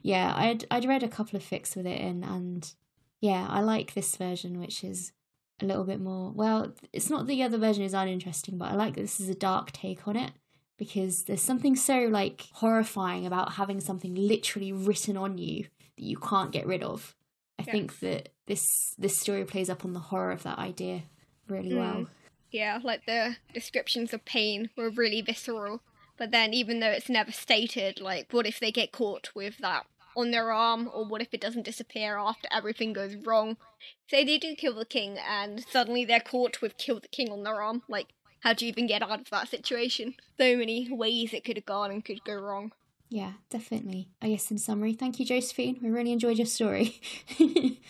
yeah, 0.01 0.33
I'd 0.35 0.65
I'd 0.71 0.85
read 0.85 1.03
a 1.03 1.07
couple 1.07 1.37
of 1.37 1.43
fics 1.43 1.75
with 1.75 1.85
it 1.85 1.99
in, 2.01 2.23
and 2.23 2.71
yeah, 3.19 3.45
I 3.49 3.61
like 3.61 3.93
this 3.93 4.15
version, 4.15 4.59
which 4.59 4.83
is 4.83 5.11
a 5.61 5.65
little 5.65 5.83
bit 5.83 5.99
more. 5.99 6.31
Well, 6.31 6.73
it's 6.91 7.09
not 7.09 7.19
that 7.19 7.27
the 7.27 7.43
other 7.43 7.57
version 7.57 7.83
is 7.83 7.93
uninteresting, 7.93 8.57
but 8.57 8.71
I 8.71 8.75
like 8.75 8.95
that 8.95 9.01
this 9.01 9.19
is 9.19 9.29
a 9.29 9.35
dark 9.35 9.71
take 9.71 10.07
on 10.07 10.15
it 10.15 10.31
because 10.77 11.23
there's 11.25 11.41
something 11.41 11.75
so 11.75 12.05
like 12.05 12.47
horrifying 12.53 13.25
about 13.27 13.53
having 13.53 13.79
something 13.79 14.15
literally 14.15 14.71
written 14.71 15.15
on 15.17 15.37
you 15.37 15.63
that 15.97 16.03
you 16.03 16.17
can't 16.17 16.51
get 16.51 16.65
rid 16.65 16.83
of. 16.83 17.15
I 17.59 17.63
Yeah. 17.67 17.71
think 17.73 17.99
that 17.99 18.29
this 18.47 18.65
this 18.97 19.17
story 19.17 19.45
plays 19.45 19.69
up 19.69 19.85
on 19.85 19.93
the 19.93 19.99
horror 19.99 20.31
of 20.31 20.43
that 20.43 20.57
idea 20.57 21.03
really 21.47 21.71
Mm. 21.71 21.77
well. 21.77 22.07
Yeah, 22.51 22.79
like 22.83 23.05
the 23.05 23.37
descriptions 23.53 24.13
of 24.13 24.25
pain 24.25 24.69
were 24.75 24.89
really 24.89 25.21
visceral. 25.21 25.81
But 26.17 26.31
then, 26.31 26.53
even 26.53 26.79
though 26.79 26.91
it's 26.91 27.09
never 27.09 27.31
stated, 27.31 27.99
like, 27.99 28.31
what 28.31 28.45
if 28.45 28.59
they 28.59 28.71
get 28.71 28.91
caught 28.91 29.29
with 29.33 29.57
that 29.59 29.85
on 30.15 30.31
their 30.31 30.51
arm, 30.51 30.89
or 30.93 31.05
what 31.05 31.21
if 31.21 31.33
it 31.33 31.41
doesn't 31.41 31.65
disappear 31.65 32.17
after 32.17 32.47
everything 32.51 32.93
goes 32.93 33.15
wrong? 33.15 33.57
Say 34.07 34.23
they 34.23 34.37
do 34.37 34.55
kill 34.55 34.75
the 34.75 34.85
king, 34.85 35.17
and 35.17 35.65
suddenly 35.71 36.05
they're 36.05 36.19
caught 36.19 36.61
with 36.61 36.77
kill 36.77 36.99
the 36.99 37.07
king 37.07 37.31
on 37.31 37.43
their 37.43 37.61
arm. 37.61 37.81
Like, 37.87 38.07
how 38.41 38.53
do 38.53 38.65
you 38.65 38.69
even 38.69 38.87
get 38.87 39.01
out 39.01 39.21
of 39.21 39.29
that 39.31 39.47
situation? 39.47 40.15
So 40.37 40.57
many 40.57 40.89
ways 40.91 41.33
it 41.33 41.43
could 41.43 41.57
have 41.57 41.65
gone 41.65 41.89
and 41.89 42.03
could 42.03 42.23
go 42.23 42.35
wrong. 42.35 42.73
Yeah, 43.09 43.33
definitely. 43.49 44.09
I 44.21 44.29
guess 44.29 44.51
in 44.51 44.57
summary, 44.57 44.93
thank 44.93 45.19
you, 45.19 45.25
Josephine. 45.25 45.79
We 45.81 45.89
really 45.89 46.11
enjoyed 46.11 46.37
your 46.37 46.47
story. 46.47 47.01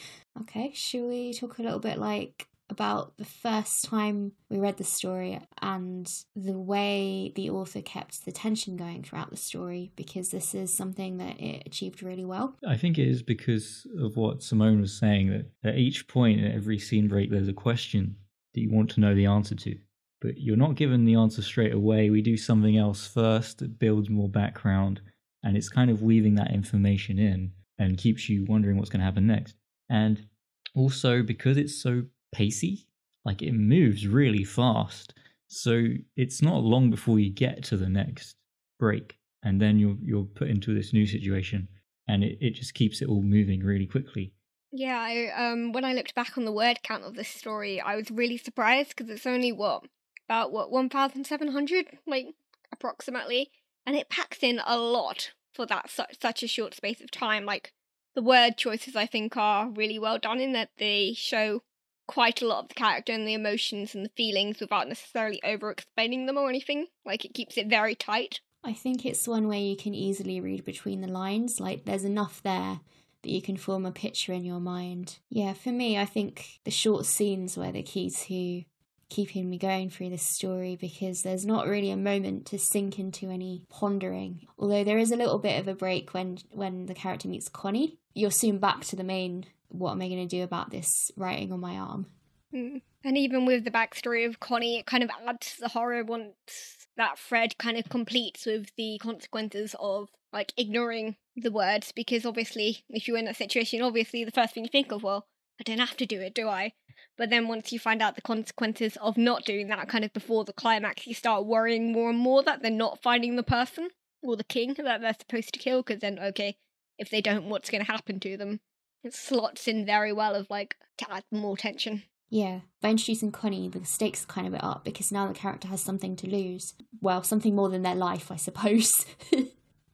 okay, 0.42 0.72
should 0.74 1.08
we 1.08 1.34
talk 1.34 1.58
a 1.58 1.64
little 1.64 1.80
bit 1.80 1.98
like 1.98 2.48
about 2.72 3.18
the 3.18 3.26
first 3.26 3.86
time 3.86 4.32
we 4.50 4.58
read 4.58 4.78
the 4.78 4.84
story 4.84 5.40
and 5.62 6.12
the 6.36 6.58
way 6.58 7.32
the 7.36 7.50
author 7.50 7.82
kept 7.82 8.26
the 8.26 8.32
tension 8.32 8.78
going 8.78 9.04
throughout 9.04 9.30
the 9.30 9.38
story? 9.38 9.92
Because 9.96 10.30
this 10.30 10.56
is 10.56 10.74
something 10.74 11.18
that 11.18 11.40
it 11.40 11.64
achieved 11.66 12.02
really 12.02 12.26
well. 12.26 12.56
I 12.66 12.78
think 12.78 12.98
it 12.98 13.08
is 13.08 13.22
because 13.22 13.86
of 14.00 14.18
what 14.18 14.42
Simone 14.42 14.82
was 14.82 14.98
saying 14.98 15.30
that 15.30 15.70
at 15.70 15.78
each 15.78 16.08
point, 16.08 16.44
every 16.44 16.80
scene 16.80 17.08
break, 17.08 17.30
there's 17.30 17.48
a 17.48 17.54
question 17.54 18.16
that 18.54 18.62
you 18.62 18.72
want 18.72 18.90
to 18.92 19.00
know 19.00 19.14
the 19.14 19.28
answer 19.28 19.56
to. 19.56 19.78
But 20.22 20.40
you're 20.40 20.56
not 20.56 20.76
given 20.76 21.06
the 21.06 21.16
answer 21.16 21.42
straight 21.42 21.74
away. 21.74 22.10
We 22.10 22.22
do 22.22 22.38
something 22.38 22.78
else 22.78 23.08
first 23.08 23.58
that 23.60 23.80
builds 23.80 24.10
more 24.10 24.30
background, 24.30 25.02
and 25.44 25.58
it's 25.58 25.70
kind 25.70 25.90
of 25.90 26.04
weaving 26.04 26.36
that 26.36 26.54
information 26.54 27.18
in 27.20 27.52
and 27.80 27.98
keeps 27.98 28.30
you 28.30 28.46
wondering 28.46 28.78
what's 28.78 28.90
going 28.90 29.00
to 29.00 29.06
happen 29.06 29.26
next. 29.26 29.56
And 29.90 30.28
also 30.76 31.24
because 31.24 31.58
it's 31.58 31.82
so 31.82 32.04
pacey, 32.32 32.88
like 33.26 33.42
it 33.42 33.54
moves 33.54 34.08
really 34.08 34.44
fast. 34.44 35.14
So 35.48 35.86
it's 36.16 36.42
not 36.42 36.64
long 36.64 36.90
before 36.90 37.20
you 37.20 37.30
get 37.30 37.64
to 37.66 37.78
the 37.78 37.90
next 37.90 38.36
break, 38.80 39.18
and 39.44 39.62
then 39.62 39.80
you're 39.80 39.98
you're 40.02 40.24
put 40.24 40.50
into 40.50 40.74
this 40.74 40.94
new 40.94 41.06
situation 41.06 41.68
and 42.08 42.24
it, 42.24 42.38
it 42.42 42.56
just 42.56 42.74
keeps 42.74 43.02
it 43.02 43.08
all 43.08 43.22
moving 43.22 43.62
really 43.62 43.86
quickly. 43.86 44.34
Yeah, 44.72 45.00
I, 45.00 45.28
um, 45.50 45.72
when 45.72 45.84
I 45.84 45.94
looked 45.94 46.16
back 46.16 46.38
on 46.38 46.46
the 46.46 46.52
word 46.52 46.80
count 46.84 47.04
of 47.04 47.16
this 47.16 47.28
story, 47.28 47.82
I 47.82 47.96
was 47.96 48.12
really 48.12 48.38
surprised 48.38 48.96
because 48.96 49.10
it's 49.10 49.26
only 49.26 49.52
what 49.52 49.84
about 50.28 50.52
what 50.52 50.72
one 50.72 50.90
thousand 50.90 51.26
seven 51.26 51.50
hundred, 51.50 51.98
like 52.06 52.28
approximately, 52.72 53.50
and 53.86 53.96
it 53.96 54.10
packs 54.10 54.40
in 54.42 54.62
a 54.66 54.78
lot 54.78 55.32
for 55.54 55.66
that 55.66 55.90
such 55.90 56.18
such 56.22 56.44
a 56.44 56.48
short 56.48 56.74
space 56.74 57.02
of 57.02 57.12
time. 57.12 57.46
Like 57.46 57.74
the 58.16 58.22
word 58.22 58.58
choices, 58.58 58.96
I 58.96 59.06
think, 59.06 59.36
are 59.36 59.70
really 59.70 60.00
well 60.00 60.20
done 60.20 60.40
in 60.40 60.54
that 60.54 60.70
they 60.78 61.14
show 61.16 61.64
quite 62.08 62.42
a 62.42 62.48
lot 62.48 62.64
of 62.64 62.70
the 62.70 62.76
character 62.76 63.14
and 63.14 63.28
the 63.28 63.34
emotions 63.34 63.96
and 63.96 64.06
the 64.06 64.12
feelings 64.18 64.60
without 64.60 64.88
necessarily 64.88 65.42
over 65.44 65.72
explaining 65.72 66.26
them 66.26 66.38
or 66.38 66.50
anything. 66.50 66.88
Like 67.06 67.26
it 67.26 67.34
keeps 67.34 67.58
it 67.58 67.68
very 67.68 67.96
tight. 67.96 68.42
I 68.64 68.74
think 68.74 69.06
it's 69.06 69.28
one 69.28 69.48
way 69.48 69.64
you 69.64 69.76
can 69.76 69.96
easily 69.96 70.40
read 70.40 70.66
between 70.66 71.02
the 71.02 71.08
lines. 71.08 71.60
Like, 71.60 71.86
there's 71.86 72.04
enough 72.04 72.44
there 72.44 72.80
that 73.24 73.30
you 73.30 73.42
can 73.42 73.58
form 73.58 73.86
a 73.86 73.92
picture 73.92 74.34
in 74.34 74.46
your 74.46 74.60
mind. 74.60 75.18
Yeah, 75.30 75.54
for 75.54 75.70
me, 75.70 75.98
I 75.98 76.06
think 76.06 76.60
the 76.64 76.72
short 76.72 77.06
scenes 77.06 77.58
were 77.58 77.72
the 77.72 77.84
key 77.84 78.10
to 78.10 78.64
keeping 79.10 79.50
me 79.50 79.58
going 79.58 79.90
through 79.90 80.10
this 80.10 80.24
story 80.24 80.78
because 80.80 81.22
there's 81.22 81.46
not 81.46 81.68
really 81.68 81.92
a 81.92 81.98
moment 81.98 82.46
to 82.48 82.58
sink 82.58 82.98
into 82.98 83.30
any 83.30 83.64
pondering. 83.70 84.48
Although 84.58 84.84
there 84.84 84.98
is 84.98 85.12
a 85.12 85.18
little 85.18 85.40
bit 85.40 85.60
of 85.60 85.68
a 85.68 85.76
break 85.76 86.14
when 86.14 86.38
when 86.52 86.86
the 86.86 86.94
character 86.94 87.28
meets 87.28 87.50
Connie. 87.50 87.98
You're 88.14 88.32
soon 88.32 88.58
back 88.58 88.82
to 88.86 88.96
the 88.96 89.04
main 89.04 89.46
what 89.72 89.92
am 89.92 90.02
I 90.02 90.08
going 90.08 90.28
to 90.28 90.36
do 90.36 90.44
about 90.44 90.70
this 90.70 91.12
writing 91.16 91.52
on 91.52 91.60
my 91.60 91.78
arm? 91.78 92.08
Mm. 92.54 92.82
And 93.04 93.18
even 93.18 93.46
with 93.46 93.64
the 93.64 93.72
backstory 93.72 94.28
of 94.28 94.40
Connie, 94.40 94.80
it 94.80 94.86
kind 94.86 95.04
of 95.04 95.10
adds 95.26 95.58
the 95.58 95.70
horror 95.70 96.04
once 96.04 96.88
that 96.98 97.18
thread 97.18 97.58
kind 97.58 97.78
of 97.78 97.90
completes 97.90 98.46
with 98.46 98.76
the 98.76 99.00
consequences 99.02 99.76
of 99.80 100.10
like 100.34 100.54
ignoring 100.58 101.16
the 101.36 101.52
words. 101.52 101.92
Because 101.92 102.26
obviously, 102.26 102.84
if 102.90 103.08
you're 103.08 103.18
in 103.18 103.26
that 103.26 103.38
situation, 103.38 103.82
obviously 103.82 104.24
the 104.24 104.32
first 104.32 104.54
thing 104.54 104.64
you 104.64 104.70
think 104.70 104.92
of, 104.92 105.04
well, 105.04 105.28
I 105.60 105.64
don't 105.64 105.80
have 105.80 105.98
to 105.98 106.06
do 106.06 106.20
it, 106.22 106.34
do 106.34 106.48
I? 106.48 106.74
But 107.18 107.30
then 107.30 107.48
once 107.48 107.72
you 107.72 107.80
find 107.80 108.02
out 108.02 108.16
the 108.16 108.22
consequences 108.22 108.98
of 108.98 109.18
not 109.18 109.46
doing 109.46 109.68
that, 109.68 109.88
kind 109.90 110.04
of 110.04 110.14
before 110.14 110.44
the 110.44 110.54
climax, 110.54 111.08
you 111.08 111.14
start 111.14 111.46
worrying 111.46 111.92
more 111.92 112.10
and 112.10 112.20
more 112.20 112.44
that 112.44 112.62
they're 112.62 112.72
not 112.72 113.02
finding 113.02 113.36
the 113.36 113.44
person 113.44 113.90
or 114.22 114.36
the 114.36 114.44
king 114.44 114.76
that 114.76 115.02
they're 115.02 115.16
supposed 115.20 115.54
to 115.54 115.60
kill. 115.60 115.82
Because 115.84 116.02
then, 116.02 116.20
okay, 116.20 116.58
if 116.98 117.10
they 117.10 117.22
don't, 117.22 117.46
what's 117.46 117.70
going 117.70 117.84
to 117.84 117.92
happen 117.92 118.20
to 118.20 118.38
them? 118.38 118.60
It 119.04 119.14
slots 119.14 119.68
in 119.68 119.86
very 119.86 120.14
well 120.14 120.36
of 120.36 120.50
like 120.50 120.76
to 120.98 121.12
add 121.12 121.24
more 121.32 121.58
tension. 121.58 122.04
Yeah, 122.30 122.62
by 122.82 122.92
introducing 122.92 123.32
Connie, 123.32 123.68
the 123.68 123.84
stakes 123.84 124.26
kind 124.26 124.48
of 124.48 124.54
bit 124.54 124.64
up 124.64 124.86
because 124.86 125.12
now 125.12 125.28
the 125.28 125.34
character 125.34 125.68
has 125.68 125.82
something 125.82 126.16
to 126.18 126.30
lose. 126.30 126.74
Well, 127.02 127.24
something 127.24 127.56
more 127.56 127.70
than 127.70 127.82
their 127.82 127.96
life, 127.96 128.32
I 128.32 128.38
suppose. 128.38 129.06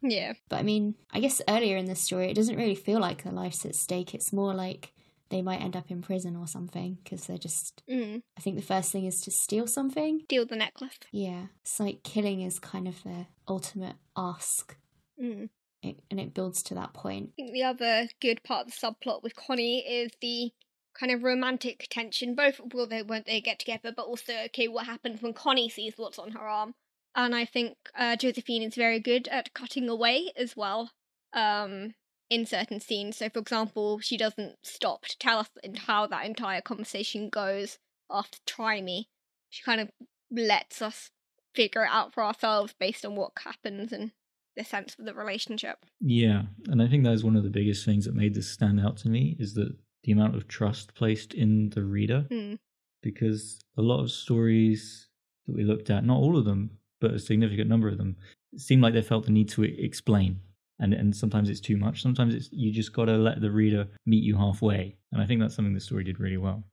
Yeah. 0.02 0.34
but 0.48 0.58
I 0.60 0.64
mean, 0.64 0.94
I 1.12 1.20
guess 1.20 1.42
earlier 1.50 1.76
in 1.76 1.86
the 1.86 1.96
story, 1.96 2.30
it 2.30 2.36
doesn't 2.36 2.56
really 2.56 2.76
feel 2.76 3.00
like 3.00 3.24
their 3.24 3.34
life's 3.34 3.66
at 3.66 3.76
stake. 3.76 4.14
It's 4.14 4.32
more 4.32 4.54
like 4.54 4.94
they 5.30 5.42
might 5.42 5.60
end 5.62 5.76
up 5.76 5.90
in 5.90 6.04
prison 6.04 6.36
or 6.36 6.48
something 6.48 7.00
because 7.04 7.26
they're 7.26 7.38
just. 7.40 7.82
Mm. 7.90 8.22
I 8.38 8.42
think 8.42 8.56
the 8.58 8.62
first 8.62 8.92
thing 8.92 9.06
is 9.06 9.20
to 9.22 9.32
steal 9.32 9.66
something. 9.66 10.22
Steal 10.26 10.46
the 10.46 10.56
necklace. 10.56 11.00
Yeah, 11.12 11.48
it's 11.64 11.80
like 11.80 12.04
killing 12.04 12.42
is 12.42 12.60
kind 12.60 12.88
of 12.88 13.02
their 13.04 13.28
ultimate 13.48 13.96
ask, 14.16 14.78
Mm. 15.22 15.50
It, 15.88 16.00
and 16.12 16.20
it 16.20 16.34
builds 16.34 16.64
to 16.64 16.76
that 16.76 16.94
point. 16.94 17.30
I 17.34 17.36
think 17.36 17.54
the 17.54 17.64
other 17.64 18.08
good 18.22 18.44
part 18.44 18.68
of 18.68 18.74
the 18.74 18.78
subplot 18.78 19.24
with 19.24 19.36
Connie 19.36 19.80
is 19.80 20.12
the 20.22 20.52
kind 21.00 21.12
of 21.12 21.24
romantic 21.24 21.88
tension. 21.90 22.36
Both 22.36 22.60
will 22.74 22.88
they 22.88 23.04
won't 23.04 23.26
they 23.26 23.42
get 23.42 23.60
together, 23.60 23.94
but 23.96 24.06
also 24.06 24.34
okay, 24.46 24.68
what 24.68 24.86
happens 24.86 25.22
when 25.22 25.34
Connie 25.34 25.70
sees 25.70 25.94
what's 25.98 26.20
on 26.20 26.32
her 26.32 26.48
arm? 26.48 26.74
And 27.16 27.36
I 27.36 27.46
think 27.46 27.78
uh, 27.98 28.16
Josephine 28.16 28.64
is 28.64 28.76
very 28.76 29.00
good 29.00 29.28
at 29.30 29.54
cutting 29.54 29.90
away 29.90 30.32
as 30.36 30.56
well. 30.56 30.92
Um, 31.34 31.94
in 32.30 32.46
certain 32.46 32.80
scenes. 32.80 33.18
So, 33.18 33.30
for 33.30 33.40
example, 33.40 34.00
she 34.00 34.18
doesn't 34.18 34.58
stop 34.64 35.06
to 35.06 35.18
tell 35.18 35.40
us 35.40 35.50
how 35.78 36.08
that 36.08 36.26
entire 36.26 36.62
conversation 36.62 37.30
goes 37.30 37.80
after 38.12 38.40
Try 38.46 38.82
Me. 38.82 39.10
She 39.50 39.64
kind 39.64 39.82
of 39.82 39.90
lets 40.30 40.82
us 40.82 41.12
figure 41.56 41.84
it 41.84 41.90
out 41.92 42.14
for 42.14 42.24
ourselves 42.24 42.76
based 42.80 43.06
on 43.06 43.16
what 43.16 43.32
happens 43.44 43.92
and 43.92 44.12
the 44.58 44.64
sense 44.64 44.96
of 45.00 45.06
the 45.06 45.14
relationship. 45.14 45.86
Yeah, 46.02 46.44
and 46.68 46.82
I 46.82 46.88
think 46.88 47.04
that 47.04 47.14
is 47.14 47.24
one 47.24 47.36
of 47.36 47.44
the 47.44 47.50
biggest 47.50 47.86
things 47.86 48.06
that 48.06 48.16
made 48.16 48.34
this 48.34 48.50
stand 48.50 48.80
out 48.80 48.98
to 48.98 49.10
me 49.10 49.38
is 49.40 49.54
that 49.54 49.74
the 50.04 50.12
amount 50.12 50.36
of 50.36 50.48
trust 50.48 50.96
placed 50.96 51.34
in 51.34 51.70
the 51.70 51.84
reader. 51.84 52.26
Mm. 52.32 52.58
Because 53.04 53.60
a 53.78 53.82
lot 53.82 54.02
of 54.02 54.12
stories 54.12 55.08
that 55.46 55.56
we 55.56 55.64
looked 55.64 55.90
at, 55.90 56.04
not 56.04 56.18
all 56.18 56.38
of 56.38 56.46
them, 56.46 56.72
but 57.00 57.14
a 57.14 57.20
significant 57.20 57.70
number 57.70 57.88
of 57.88 57.98
them, 57.98 58.18
seemed 58.56 58.82
like 58.82 58.94
they 58.94 59.02
felt 59.02 59.26
the 59.26 59.32
need 59.32 59.50
to 59.50 59.64
explain. 59.64 60.40
And 60.80 60.94
and 60.94 61.16
sometimes 61.16 61.50
it's 61.50 61.60
too 61.60 61.78
much. 61.78 62.02
Sometimes 62.02 62.34
it's 62.34 62.50
you 62.52 62.72
just 62.72 62.94
gotta 62.94 63.18
let 63.18 63.42
the 63.42 63.52
reader 63.52 63.88
meet 64.06 64.24
you 64.24 64.36
halfway. 64.36 64.98
And 65.12 65.22
I 65.22 65.26
think 65.26 65.42
that's 65.42 65.56
something 65.56 65.74
the 65.74 65.80
story 65.80 66.04
did 66.04 66.20
really 66.20 66.38
well. 66.38 66.64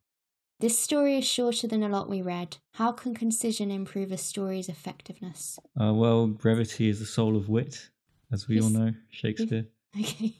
This 0.60 0.78
story 0.78 1.18
is 1.18 1.24
shorter 1.26 1.66
than 1.66 1.82
a 1.82 1.88
lot 1.88 2.08
we 2.08 2.22
read. 2.22 2.56
How 2.72 2.92
can 2.92 3.14
concision 3.14 3.70
improve 3.70 4.12
a 4.12 4.16
story's 4.16 4.68
effectiveness? 4.68 5.58
Uh, 5.80 5.92
well, 5.92 6.26
brevity 6.28 6.88
is 6.88 7.00
the 7.00 7.06
soul 7.06 7.36
of 7.36 7.48
wit, 7.48 7.90
as 8.32 8.46
we 8.48 8.60
all 8.60 8.70
know, 8.70 8.92
Shakespeare. 9.10 9.66
Okay. 9.96 10.34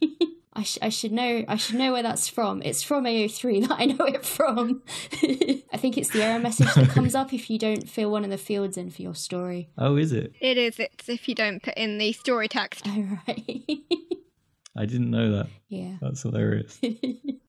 I, 0.57 0.65
sh- 0.65 0.79
I 0.83 0.89
should 0.89 1.13
know 1.13 1.45
I 1.47 1.55
should 1.57 1.77
know 1.77 1.93
where 1.93 2.03
that's 2.03 2.29
from. 2.29 2.61
It's 2.63 2.83
from 2.83 3.05
AO3 3.05 3.69
that 3.69 3.77
I 3.79 3.85
know 3.85 4.05
it 4.05 4.25
from. 4.27 4.83
I 5.73 5.77
think 5.77 5.97
it's 5.97 6.11
the 6.11 6.25
error 6.25 6.41
message 6.41 6.75
that 6.75 6.89
comes 6.89 7.15
up 7.15 7.33
if 7.33 7.49
you 7.49 7.57
don't 7.57 7.89
fill 7.89 8.11
one 8.11 8.25
of 8.25 8.31
the 8.31 8.37
fields 8.39 8.77
in 8.77 8.91
for 8.91 9.03
your 9.03 9.15
story. 9.15 9.69
Oh, 9.79 9.95
is 9.97 10.11
it? 10.11 10.33
It 10.41 10.59
is, 10.59 10.81
it's 10.81 11.09
if 11.09 11.29
you 11.29 11.37
don't 11.37 11.63
put 11.63 11.75
in 11.77 11.99
the 11.99 12.13
story 12.13 12.49
text. 12.49 12.85
Oh 12.89 13.19
right. 13.29 13.63
I 14.77 14.87
didn't 14.87 15.11
know 15.13 15.31
that. 15.37 15.47
yeah. 15.69 15.99
That's 16.01 16.23
hilarious. 16.23 16.81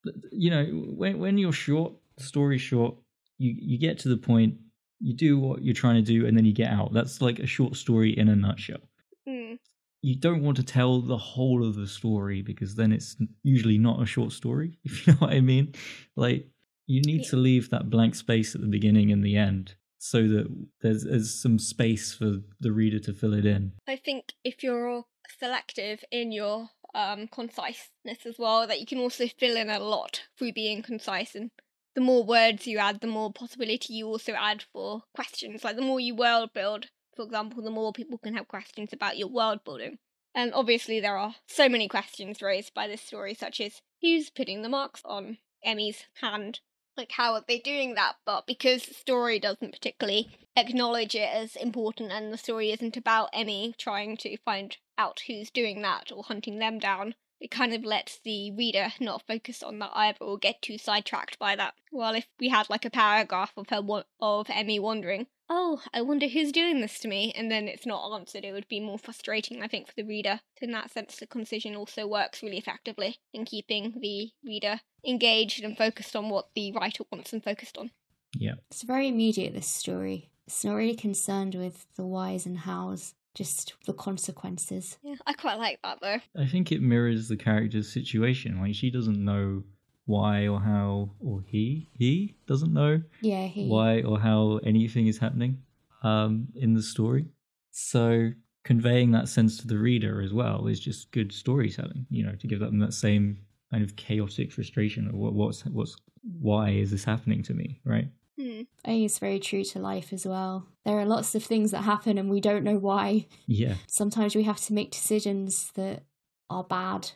But, 0.04 0.14
you 0.32 0.52
know, 0.52 0.66
when 0.66 1.18
when 1.18 1.40
you're 1.40 1.54
short, 1.54 1.94
story 2.20 2.58
short, 2.58 2.96
you 3.38 3.56
you 3.58 3.78
get 3.80 4.00
to 4.00 4.10
the 4.10 4.18
point, 4.18 4.56
you 5.00 5.14
do 5.16 5.38
what 5.40 5.64
you're 5.64 5.74
trying 5.74 5.96
to 5.96 6.02
do, 6.02 6.26
and 6.26 6.38
then 6.38 6.46
you 6.46 6.54
get 6.54 6.72
out. 6.72 6.94
That's 6.94 7.22
like 7.22 7.40
a 7.40 7.48
short 7.48 7.76
story 7.76 8.18
in 8.18 8.30
a 8.30 8.36
nutshell. 8.36 8.82
Mm. 9.28 9.58
You 10.02 10.16
don't 10.20 10.44
want 10.44 10.58
to 10.58 10.64
tell 10.64 11.02
the 11.02 11.18
whole 11.18 11.66
of 11.68 11.76
the 11.76 11.88
story 11.88 12.42
because 12.42 12.76
then 12.76 12.92
it's 12.92 13.16
usually 13.44 13.78
not 13.78 14.02
a 14.02 14.06
short 14.06 14.32
story. 14.32 14.78
If 14.84 15.08
you 15.08 15.14
know 15.14 15.20
what 15.20 15.34
I 15.34 15.42
mean, 15.42 15.74
like 16.16 16.48
you 16.88 17.02
need 17.02 17.22
Yeah. 17.24 17.30
to 17.32 17.38
leave 17.38 17.70
that 17.72 17.90
blank 17.90 18.14
space 18.16 18.54
at 18.54 18.62
the 18.62 18.68
beginning 18.68 19.12
and 19.12 19.24
the 19.26 19.36
end 19.36 19.74
so 19.98 20.28
that 20.28 20.46
there's, 20.82 21.04
there's 21.04 21.34
some 21.42 21.58
space 21.58 22.14
for 22.14 22.42
the 22.60 22.72
reader 22.72 23.00
to 23.00 23.14
fill 23.14 23.34
it 23.34 23.46
in. 23.46 23.72
I 23.88 23.96
think 23.96 24.34
if 24.44 24.62
you're 24.64 24.88
all 24.88 25.08
selective 25.40 26.04
in 26.12 26.32
your 26.32 26.70
um, 26.94 27.28
conciseness 27.28 28.26
as 28.28 28.36
well, 28.38 28.68
that 28.68 28.80
you 28.80 28.86
can 28.86 29.00
also 29.00 29.26
fill 29.28 29.58
in 29.58 29.72
a 29.72 29.80
lot 29.80 30.22
through 30.38 30.54
being 30.54 30.84
concise. 30.84 31.34
And 31.34 31.50
the 31.96 32.02
more 32.02 32.24
words 32.24 32.68
you 32.68 32.78
add, 32.78 33.00
the 33.00 33.08
more 33.08 33.32
possibility 33.32 33.94
you 33.94 34.08
also 34.08 34.34
add 34.34 34.64
for 34.74 35.04
questions. 35.16 35.64
Like 35.64 35.78
the 35.78 35.82
more 35.82 36.00
you 36.00 36.14
world 36.14 36.52
build, 36.54 36.88
for 37.16 37.24
example, 37.24 37.64
the 37.64 37.72
more 37.72 37.94
people 37.94 38.18
can 38.18 38.36
have 38.36 38.48
questions 38.48 38.92
about 38.92 39.18
your 39.18 39.30
world 39.30 39.64
building. 39.64 39.98
And 40.36 40.54
obviously, 40.54 41.00
there 41.00 41.18
are 41.18 41.36
so 41.48 41.70
many 41.70 41.88
questions 41.88 42.42
raised 42.42 42.74
by 42.74 42.88
this 42.88 43.02
story, 43.02 43.34
such 43.34 43.62
as 43.62 43.82
who's 44.02 44.30
putting 44.30 44.62
the 44.62 44.70
marks 44.70 45.02
on 45.06 45.38
Emmy's 45.64 46.04
hand? 46.22 46.60
Like, 46.98 47.14
how 47.14 47.34
are 47.34 47.44
they 47.46 47.60
doing 47.60 47.96
that? 47.96 48.16
But 48.26 48.46
because 48.46 48.86
the 48.86 48.94
story 48.94 49.40
doesn't 49.40 49.72
particularly 49.72 50.30
acknowledge 50.56 51.16
it 51.16 51.30
as 51.34 51.56
important 51.56 52.12
and 52.12 52.32
the 52.32 52.38
story 52.38 52.72
isn't 52.72 52.96
about 52.96 53.30
Emmy 53.34 53.74
trying 53.78 54.16
to 54.18 54.38
find 54.38 54.78
out 54.98 55.22
who's 55.28 55.50
doing 55.50 55.82
that 55.82 56.12
or 56.12 56.24
hunting 56.24 56.60
them 56.60 56.80
down, 56.80 57.16
it 57.40 57.52
kind 57.52 57.74
of 57.74 57.84
lets 57.84 58.20
the 58.20 58.52
reader 58.52 58.94
not 59.00 59.28
focus 59.28 59.62
on 59.62 59.80
that 59.80 59.92
either 59.94 60.18
or 60.22 60.38
get 60.38 60.62
too 60.62 60.78
sidetracked 60.78 61.38
by 61.40 61.56
that. 61.56 61.74
While 61.92 62.16
if 62.16 62.28
we 62.40 62.50
had 62.50 62.70
like 62.70 62.86
a 62.86 62.90
paragraph 62.90 63.54
of 63.58 63.70
her 63.70 63.82
wa- 63.82 64.04
of 64.20 64.48
Emmy 64.50 64.80
wondering, 64.80 65.28
oh, 65.50 65.82
I 65.94 66.02
wonder 66.02 66.28
who's 66.28 66.52
doing 66.52 66.82
this 66.82 67.00
to 67.00 67.08
me, 67.08 67.34
and 67.36 67.52
then 67.52 67.68
it's 67.68 67.86
not 67.86 68.12
answered, 68.14 68.44
it 68.44 68.52
would 68.52 68.68
be 68.68 68.80
more 68.80 68.98
frustrating, 68.98 69.62
I 69.62 69.68
think, 69.68 69.88
for 69.88 69.94
the 69.96 70.04
reader. 70.04 70.40
So 70.60 70.66
in 70.66 70.72
that 70.72 70.92
sense, 70.92 71.18
the 71.18 71.28
concision 71.28 71.76
also 71.76 72.08
works 72.08 72.42
really 72.42 72.58
effectively 72.58 73.18
in 73.34 73.46
keeping 73.46 73.96
the 74.00 74.32
reader 74.44 74.82
engaged 75.06 75.64
and 75.64 75.78
focused 75.78 76.16
on 76.16 76.30
what 76.30 76.50
the 76.56 76.72
writer 76.72 77.04
wants 77.12 77.32
them 77.32 77.42
focused 77.42 77.78
on. 77.78 77.92
Yeah. 78.38 78.56
It's 78.72 78.84
very 78.84 79.08
immediate 79.08 79.54
this 79.54 79.68
story. 79.68 80.32
It's 80.48 80.64
not 80.64 80.76
really 80.76 80.96
concerned 80.96 81.56
with 81.56 81.86
the 81.96 82.06
whys 82.06 82.46
and 82.46 82.60
hows, 82.60 83.14
just 83.36 83.76
the 83.86 83.94
consequences. 83.94 84.98
Yeah, 85.04 85.16
I 85.28 85.34
quite 85.34 85.60
like 85.60 85.80
that 85.84 86.00
though. 86.02 86.18
I 86.42 86.48
think 86.48 86.72
it 86.72 86.82
mirrors 86.82 87.28
the 87.28 87.38
character's 87.38 87.92
situation. 87.92 88.60
Like 88.60 88.74
she 88.74 88.90
doesn't 88.90 89.24
know 89.24 89.64
why 90.06 90.48
or 90.48 90.60
how, 90.60 91.12
or 91.20 91.44
he 91.48 91.90
he 91.94 92.36
doesn't 92.48 92.74
know 92.74 93.02
Yeah, 93.22 93.46
he 93.46 93.68
why 93.68 94.02
or 94.02 94.20
how 94.20 94.60
anything 94.64 95.08
is 95.08 95.18
happening 95.18 95.62
um, 96.04 96.48
in 96.56 96.74
the 96.74 96.82
story. 96.82 97.26
So 97.72 98.32
conveying 98.64 99.12
that 99.12 99.28
sense 99.28 99.58
to 99.60 99.68
the 99.68 99.78
reader 99.78 100.22
as 100.22 100.34
well 100.34 100.68
is 100.68 100.80
just 100.80 101.12
good 101.12 101.32
storytelling. 101.32 102.08
You 102.10 102.26
know, 102.26 102.36
to 102.36 102.48
give 102.48 102.60
them 102.60 102.80
that 102.80 102.94
same 102.94 103.40
kind 103.72 103.84
of 103.84 103.96
chaotic 103.96 104.52
frustration 104.52 105.08
of 105.08 105.16
what, 105.16 105.34
what's 105.34 105.66
what's 105.66 105.96
why 106.40 106.70
is 106.70 106.92
this 106.92 107.04
happening 107.04 107.44
to 107.44 107.54
me, 107.54 107.80
right? 107.84 108.08
Hmm. 108.40 108.62
I 108.84 108.90
think 108.90 109.06
it's 109.06 109.20
very 109.20 109.40
true 109.40 109.64
to 109.64 109.80
life 109.80 110.12
as 110.12 110.26
well. 110.26 110.68
There 110.84 111.00
are 111.00 111.06
lots 111.06 111.36
of 111.36 111.44
things 111.44 111.72
that 111.72 111.84
happen 111.84 112.18
and 112.18 112.30
we 112.30 112.42
don't 112.42 112.64
know 112.66 112.78
why. 112.78 113.28
Yeah, 113.48 113.76
Sometimes 113.88 114.36
we 114.36 114.44
have 114.44 114.60
to 114.66 114.74
make 114.74 114.92
decisions 114.92 115.72
that 115.76 116.04
are 116.50 116.64
bad, 116.64 117.12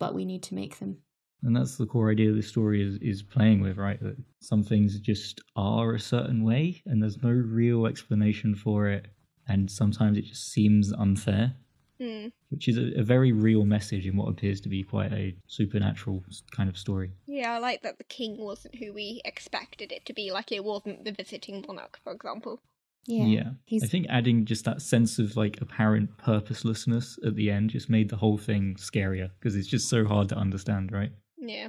but 0.00 0.14
we 0.14 0.24
need 0.24 0.42
to 0.44 0.54
make 0.54 0.78
them. 0.80 0.98
and 1.44 1.54
that's 1.54 1.76
the 1.76 1.86
core 1.86 2.10
idea 2.10 2.32
the 2.32 2.42
story 2.42 2.82
is 2.82 2.96
is 3.00 3.22
playing 3.22 3.60
with, 3.60 3.76
right? 3.76 4.00
That 4.00 4.16
some 4.40 4.62
things 4.64 4.98
just 4.98 5.40
are 5.56 5.94
a 5.94 6.00
certain 6.00 6.42
way, 6.42 6.82
and 6.86 7.00
there's 7.02 7.22
no 7.22 7.30
real 7.30 7.86
explanation 7.86 8.54
for 8.54 8.88
it, 8.88 9.06
and 9.46 9.70
sometimes 9.70 10.18
it 10.18 10.24
just 10.24 10.50
seems 10.52 10.92
unfair. 10.92 11.54
Hmm. 12.00 12.28
which 12.48 12.66
is 12.66 12.76
a, 12.76 13.00
a 13.00 13.04
very 13.04 13.30
real 13.30 13.64
message 13.64 14.04
in 14.04 14.16
what 14.16 14.28
appears 14.28 14.60
to 14.62 14.68
be 14.68 14.82
quite 14.82 15.12
a 15.12 15.36
supernatural 15.46 16.24
kind 16.50 16.68
of 16.68 16.76
story. 16.76 17.12
Yeah, 17.26 17.52
I 17.52 17.58
like 17.58 17.82
that 17.82 17.98
the 17.98 18.04
king 18.04 18.36
wasn't 18.36 18.74
who 18.74 18.92
we 18.92 19.20
expected 19.24 19.92
it 19.92 20.04
to 20.06 20.12
be. 20.12 20.32
Like 20.32 20.50
it 20.50 20.64
wasn't 20.64 21.04
the 21.04 21.12
visiting 21.12 21.64
monarch, 21.66 22.00
for 22.02 22.12
example. 22.12 22.60
Yeah. 23.06 23.50
He's 23.66 23.84
I 23.84 23.86
think 23.86 24.06
adding 24.08 24.44
just 24.44 24.64
that 24.64 24.82
sense 24.82 25.18
of 25.18 25.36
like 25.36 25.60
apparent 25.60 26.16
purposelessness 26.18 27.18
at 27.24 27.36
the 27.36 27.50
end 27.50 27.70
just 27.70 27.90
made 27.90 28.08
the 28.08 28.16
whole 28.16 28.38
thing 28.38 28.76
scarier 28.78 29.30
because 29.38 29.56
it's 29.56 29.68
just 29.68 29.88
so 29.88 30.04
hard 30.04 30.28
to 30.30 30.36
understand, 30.36 30.90
right? 30.90 31.12
Yeah. 31.36 31.68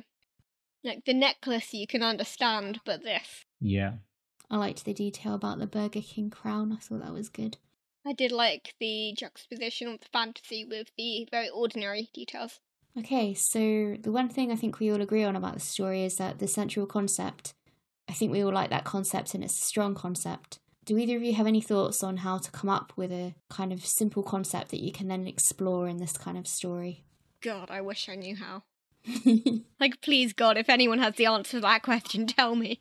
Like 0.84 1.04
the 1.06 1.14
necklace 1.14 1.74
you 1.74 1.88
can 1.88 2.04
understand, 2.04 2.80
but 2.86 3.04
this. 3.04 3.46
Yeah. 3.60 3.94
I 4.50 4.58
liked 4.58 4.86
the 4.86 4.94
detail 4.94 5.34
about 5.34 5.60
the 5.60 5.68
Burger 5.68 6.02
King 6.02 6.30
crown. 6.30 6.72
I 6.72 6.78
thought 6.78 7.04
that 7.04 7.14
was 7.14 7.30
good. 7.30 7.58
I 8.06 8.14
did 8.14 8.32
like 8.32 8.76
the 8.80 9.14
juxtaposition 9.18 9.88
of 9.88 10.00
the 10.00 10.08
fantasy 10.12 10.64
with 10.64 10.92
the 10.98 11.28
very 11.32 11.50
ordinary 11.50 12.10
details. 12.14 12.60
Okay, 12.98 13.34
so 13.34 13.98
the 14.00 14.12
one 14.12 14.30
thing 14.30 14.52
I 14.52 14.56
think 14.56 14.80
we 14.80 14.92
all 14.92 15.02
agree 15.02 15.24
on 15.24 15.36
about 15.36 15.56
the 15.56 15.60
story 15.60 16.04
is 16.04 16.16
that 16.18 16.40
the 16.40 16.48
central 16.48 16.86
concept, 16.86 17.54
I 18.08 18.14
think 18.14 18.32
we 18.32 18.44
all 18.44 18.54
like 18.54 18.70
that 18.70 18.86
concept 18.86 19.34
and 19.34 19.44
it's 19.44 19.60
a 19.60 19.66
strong 19.66 19.96
concept. 19.96 20.60
Do 20.86 20.98
either 20.98 21.18
of 21.18 21.24
you 21.24 21.34
have 21.34 21.48
any 21.48 21.62
thoughts 21.62 22.04
on 22.04 22.18
how 22.18 22.38
to 22.38 22.52
come 22.52 22.70
up 22.70 22.94
with 22.96 23.12
a 23.12 23.34
kind 23.50 23.74
of 23.74 23.84
simple 23.86 24.22
concept 24.22 24.70
that 24.70 24.84
you 24.84 24.92
can 24.92 25.08
then 25.08 25.26
explore 25.28 25.88
in 25.88 25.98
this 25.98 26.16
kind 26.16 26.38
of 26.38 26.48
story? 26.48 27.04
God, 27.42 27.72
I 27.72 27.82
wish 27.82 28.08
I 28.08 28.16
knew 28.16 28.36
how. 28.36 28.64
Like, 29.80 30.02
please, 30.02 30.32
God, 30.32 30.58
if 30.58 30.70
anyone 30.70 31.00
has 31.00 31.16
the 31.16 31.26
answer 31.26 31.58
to 31.58 31.60
that 31.62 31.84
question, 31.84 32.28
tell 32.28 32.56
me. 32.56 32.80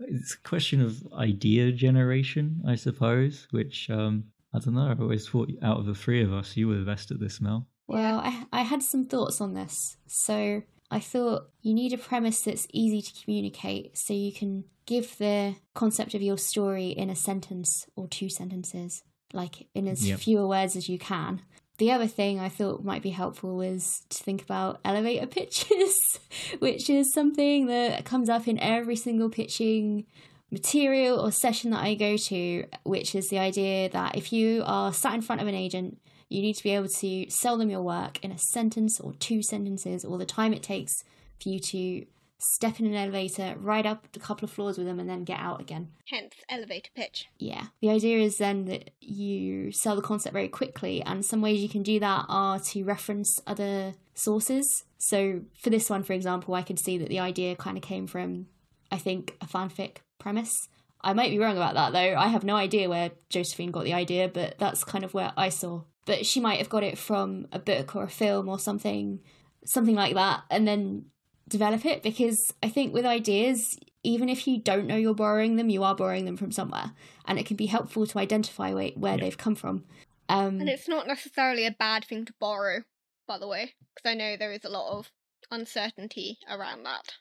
It's 0.00 0.34
a 0.34 0.48
question 0.48 0.80
of 0.80 1.06
idea 1.12 1.72
generation, 1.72 2.62
I 2.66 2.74
suppose, 2.74 3.46
which 3.50 3.88
um 3.90 4.24
I 4.52 4.58
don't 4.60 4.74
know. 4.74 4.88
I've 4.88 5.00
always 5.00 5.28
thought 5.28 5.50
out 5.62 5.78
of 5.78 5.86
the 5.86 5.94
three 5.94 6.22
of 6.22 6.32
us, 6.32 6.56
you 6.56 6.68
were 6.68 6.76
the 6.76 6.84
best 6.84 7.10
at 7.10 7.18
this, 7.18 7.40
Mel. 7.40 7.66
Well, 7.88 8.18
I, 8.20 8.46
I 8.52 8.62
had 8.62 8.82
some 8.82 9.04
thoughts 9.04 9.40
on 9.40 9.54
this. 9.54 9.96
So 10.06 10.62
I 10.92 11.00
thought 11.00 11.50
you 11.60 11.74
need 11.74 11.92
a 11.92 11.98
premise 11.98 12.40
that's 12.42 12.68
easy 12.72 13.02
to 13.02 13.24
communicate 13.24 13.98
so 13.98 14.14
you 14.14 14.32
can 14.32 14.64
give 14.86 15.18
the 15.18 15.56
concept 15.74 16.14
of 16.14 16.22
your 16.22 16.38
story 16.38 16.88
in 16.90 17.10
a 17.10 17.16
sentence 17.16 17.86
or 17.96 18.06
two 18.06 18.28
sentences, 18.28 19.02
like 19.32 19.66
in 19.74 19.88
as 19.88 20.06
Yep. 20.08 20.20
fewer 20.20 20.46
words 20.46 20.76
as 20.76 20.88
you 20.88 20.98
can. 21.00 21.42
The 21.78 21.90
other 21.90 22.06
thing 22.06 22.38
I 22.38 22.48
thought 22.48 22.84
might 22.84 23.02
be 23.02 23.10
helpful 23.10 23.56
was 23.56 24.02
to 24.10 24.22
think 24.22 24.42
about 24.42 24.80
elevator 24.84 25.26
pitches, 25.26 25.96
which 26.60 26.88
is 26.88 27.12
something 27.12 27.66
that 27.66 28.04
comes 28.04 28.28
up 28.28 28.46
in 28.46 28.58
every 28.60 28.96
single 28.96 29.28
pitching 29.28 30.06
material 30.52 31.18
or 31.18 31.32
session 31.32 31.72
that 31.72 31.82
I 31.82 31.94
go 31.94 32.16
to, 32.16 32.64
which 32.84 33.14
is 33.14 33.28
the 33.28 33.40
idea 33.40 33.88
that 33.90 34.16
if 34.16 34.32
you 34.32 34.62
are 34.66 34.92
sat 34.92 35.14
in 35.14 35.22
front 35.22 35.42
of 35.42 35.48
an 35.48 35.54
agent, 35.54 35.98
you 36.28 36.42
need 36.42 36.54
to 36.54 36.62
be 36.62 36.70
able 36.70 36.88
to 36.88 37.28
sell 37.28 37.58
them 37.58 37.70
your 37.70 37.82
work 37.82 38.22
in 38.24 38.30
a 38.30 38.38
sentence 38.38 39.00
or 39.00 39.12
two 39.14 39.42
sentences 39.42 40.04
or 40.04 40.16
the 40.16 40.24
time 40.24 40.52
it 40.52 40.62
takes 40.62 41.02
for 41.42 41.48
you 41.48 41.58
to 41.58 42.06
step 42.38 42.80
in 42.80 42.86
an 42.86 42.94
elevator, 42.94 43.54
ride 43.58 43.86
up 43.86 44.06
a 44.14 44.18
couple 44.18 44.44
of 44.44 44.50
floors 44.50 44.76
with 44.76 44.86
them, 44.86 45.00
and 45.00 45.08
then 45.08 45.24
get 45.24 45.40
out 45.40 45.60
again. 45.60 45.88
Hence, 46.08 46.34
elevator 46.48 46.90
pitch. 46.94 47.26
Yeah. 47.38 47.66
The 47.80 47.90
idea 47.90 48.18
is 48.18 48.38
then 48.38 48.66
that 48.66 48.90
you 49.00 49.72
sell 49.72 49.96
the 49.96 50.02
concept 50.02 50.32
very 50.32 50.48
quickly, 50.48 51.02
and 51.02 51.24
some 51.24 51.40
ways 51.40 51.62
you 51.62 51.68
can 51.68 51.82
do 51.82 52.00
that 52.00 52.26
are 52.28 52.58
to 52.60 52.84
reference 52.84 53.40
other 53.46 53.94
sources. 54.14 54.84
So, 54.98 55.42
for 55.60 55.70
this 55.70 55.90
one, 55.90 56.02
for 56.02 56.12
example, 56.12 56.54
I 56.54 56.62
could 56.62 56.78
see 56.78 56.98
that 56.98 57.08
the 57.08 57.20
idea 57.20 57.56
kind 57.56 57.76
of 57.76 57.82
came 57.82 58.06
from, 58.06 58.46
I 58.90 58.98
think, 58.98 59.36
a 59.40 59.46
fanfic 59.46 59.98
premise. 60.18 60.68
I 61.04 61.12
might 61.12 61.30
be 61.30 61.38
wrong 61.38 61.56
about 61.56 61.74
that 61.74 61.92
though. 61.92 62.16
I 62.16 62.28
have 62.28 62.44
no 62.44 62.56
idea 62.56 62.88
where 62.88 63.10
Josephine 63.28 63.70
got 63.70 63.84
the 63.84 63.92
idea, 63.92 64.26
but 64.26 64.58
that's 64.58 64.84
kind 64.84 65.04
of 65.04 65.12
where 65.12 65.32
I 65.36 65.50
saw. 65.50 65.82
But 66.06 66.24
she 66.24 66.40
might 66.40 66.58
have 66.58 66.70
got 66.70 66.82
it 66.82 66.96
from 66.96 67.46
a 67.52 67.58
book 67.58 67.94
or 67.94 68.04
a 68.04 68.08
film 68.08 68.48
or 68.48 68.58
something, 68.58 69.20
something 69.66 69.94
like 69.94 70.14
that, 70.14 70.44
and 70.50 70.66
then 70.66 71.06
develop 71.48 71.84
it 71.84 72.02
because 72.02 72.52
I 72.62 72.68
think 72.68 72.92
with 72.94 73.04
ideas, 73.04 73.78
even 74.02 74.28
if 74.28 74.46
you 74.46 74.58
don't 74.58 74.86
know 74.86 74.96
you're 74.96 75.14
borrowing 75.14 75.56
them, 75.56 75.70
you 75.70 75.82
are 75.82 75.94
borrowing 75.94 76.24
them 76.24 76.36
from 76.36 76.52
somewhere, 76.52 76.92
and 77.26 77.38
it 77.38 77.46
can 77.46 77.56
be 77.56 77.66
helpful 77.66 78.06
to 78.06 78.18
identify 78.18 78.72
where, 78.72 78.90
where 78.90 79.14
Yeah. 79.16 79.24
they've 79.24 79.38
come 79.38 79.54
from. 79.54 79.84
Um, 80.28 80.60
And 80.60 80.68
it's 80.68 80.88
not 80.88 81.06
necessarily 81.06 81.66
a 81.66 81.70
bad 81.70 82.04
thing 82.04 82.24
to 82.26 82.34
borrow, 82.40 82.82
by 83.26 83.38
the 83.38 83.46
way, 83.48 83.74
because 83.94 84.10
I 84.10 84.14
know 84.14 84.36
there 84.36 84.52
is 84.52 84.64
a 84.64 84.70
lot 84.70 84.98
of 84.98 85.10
uncertainty 85.50 86.38
around 86.48 86.84
that. 86.84 87.14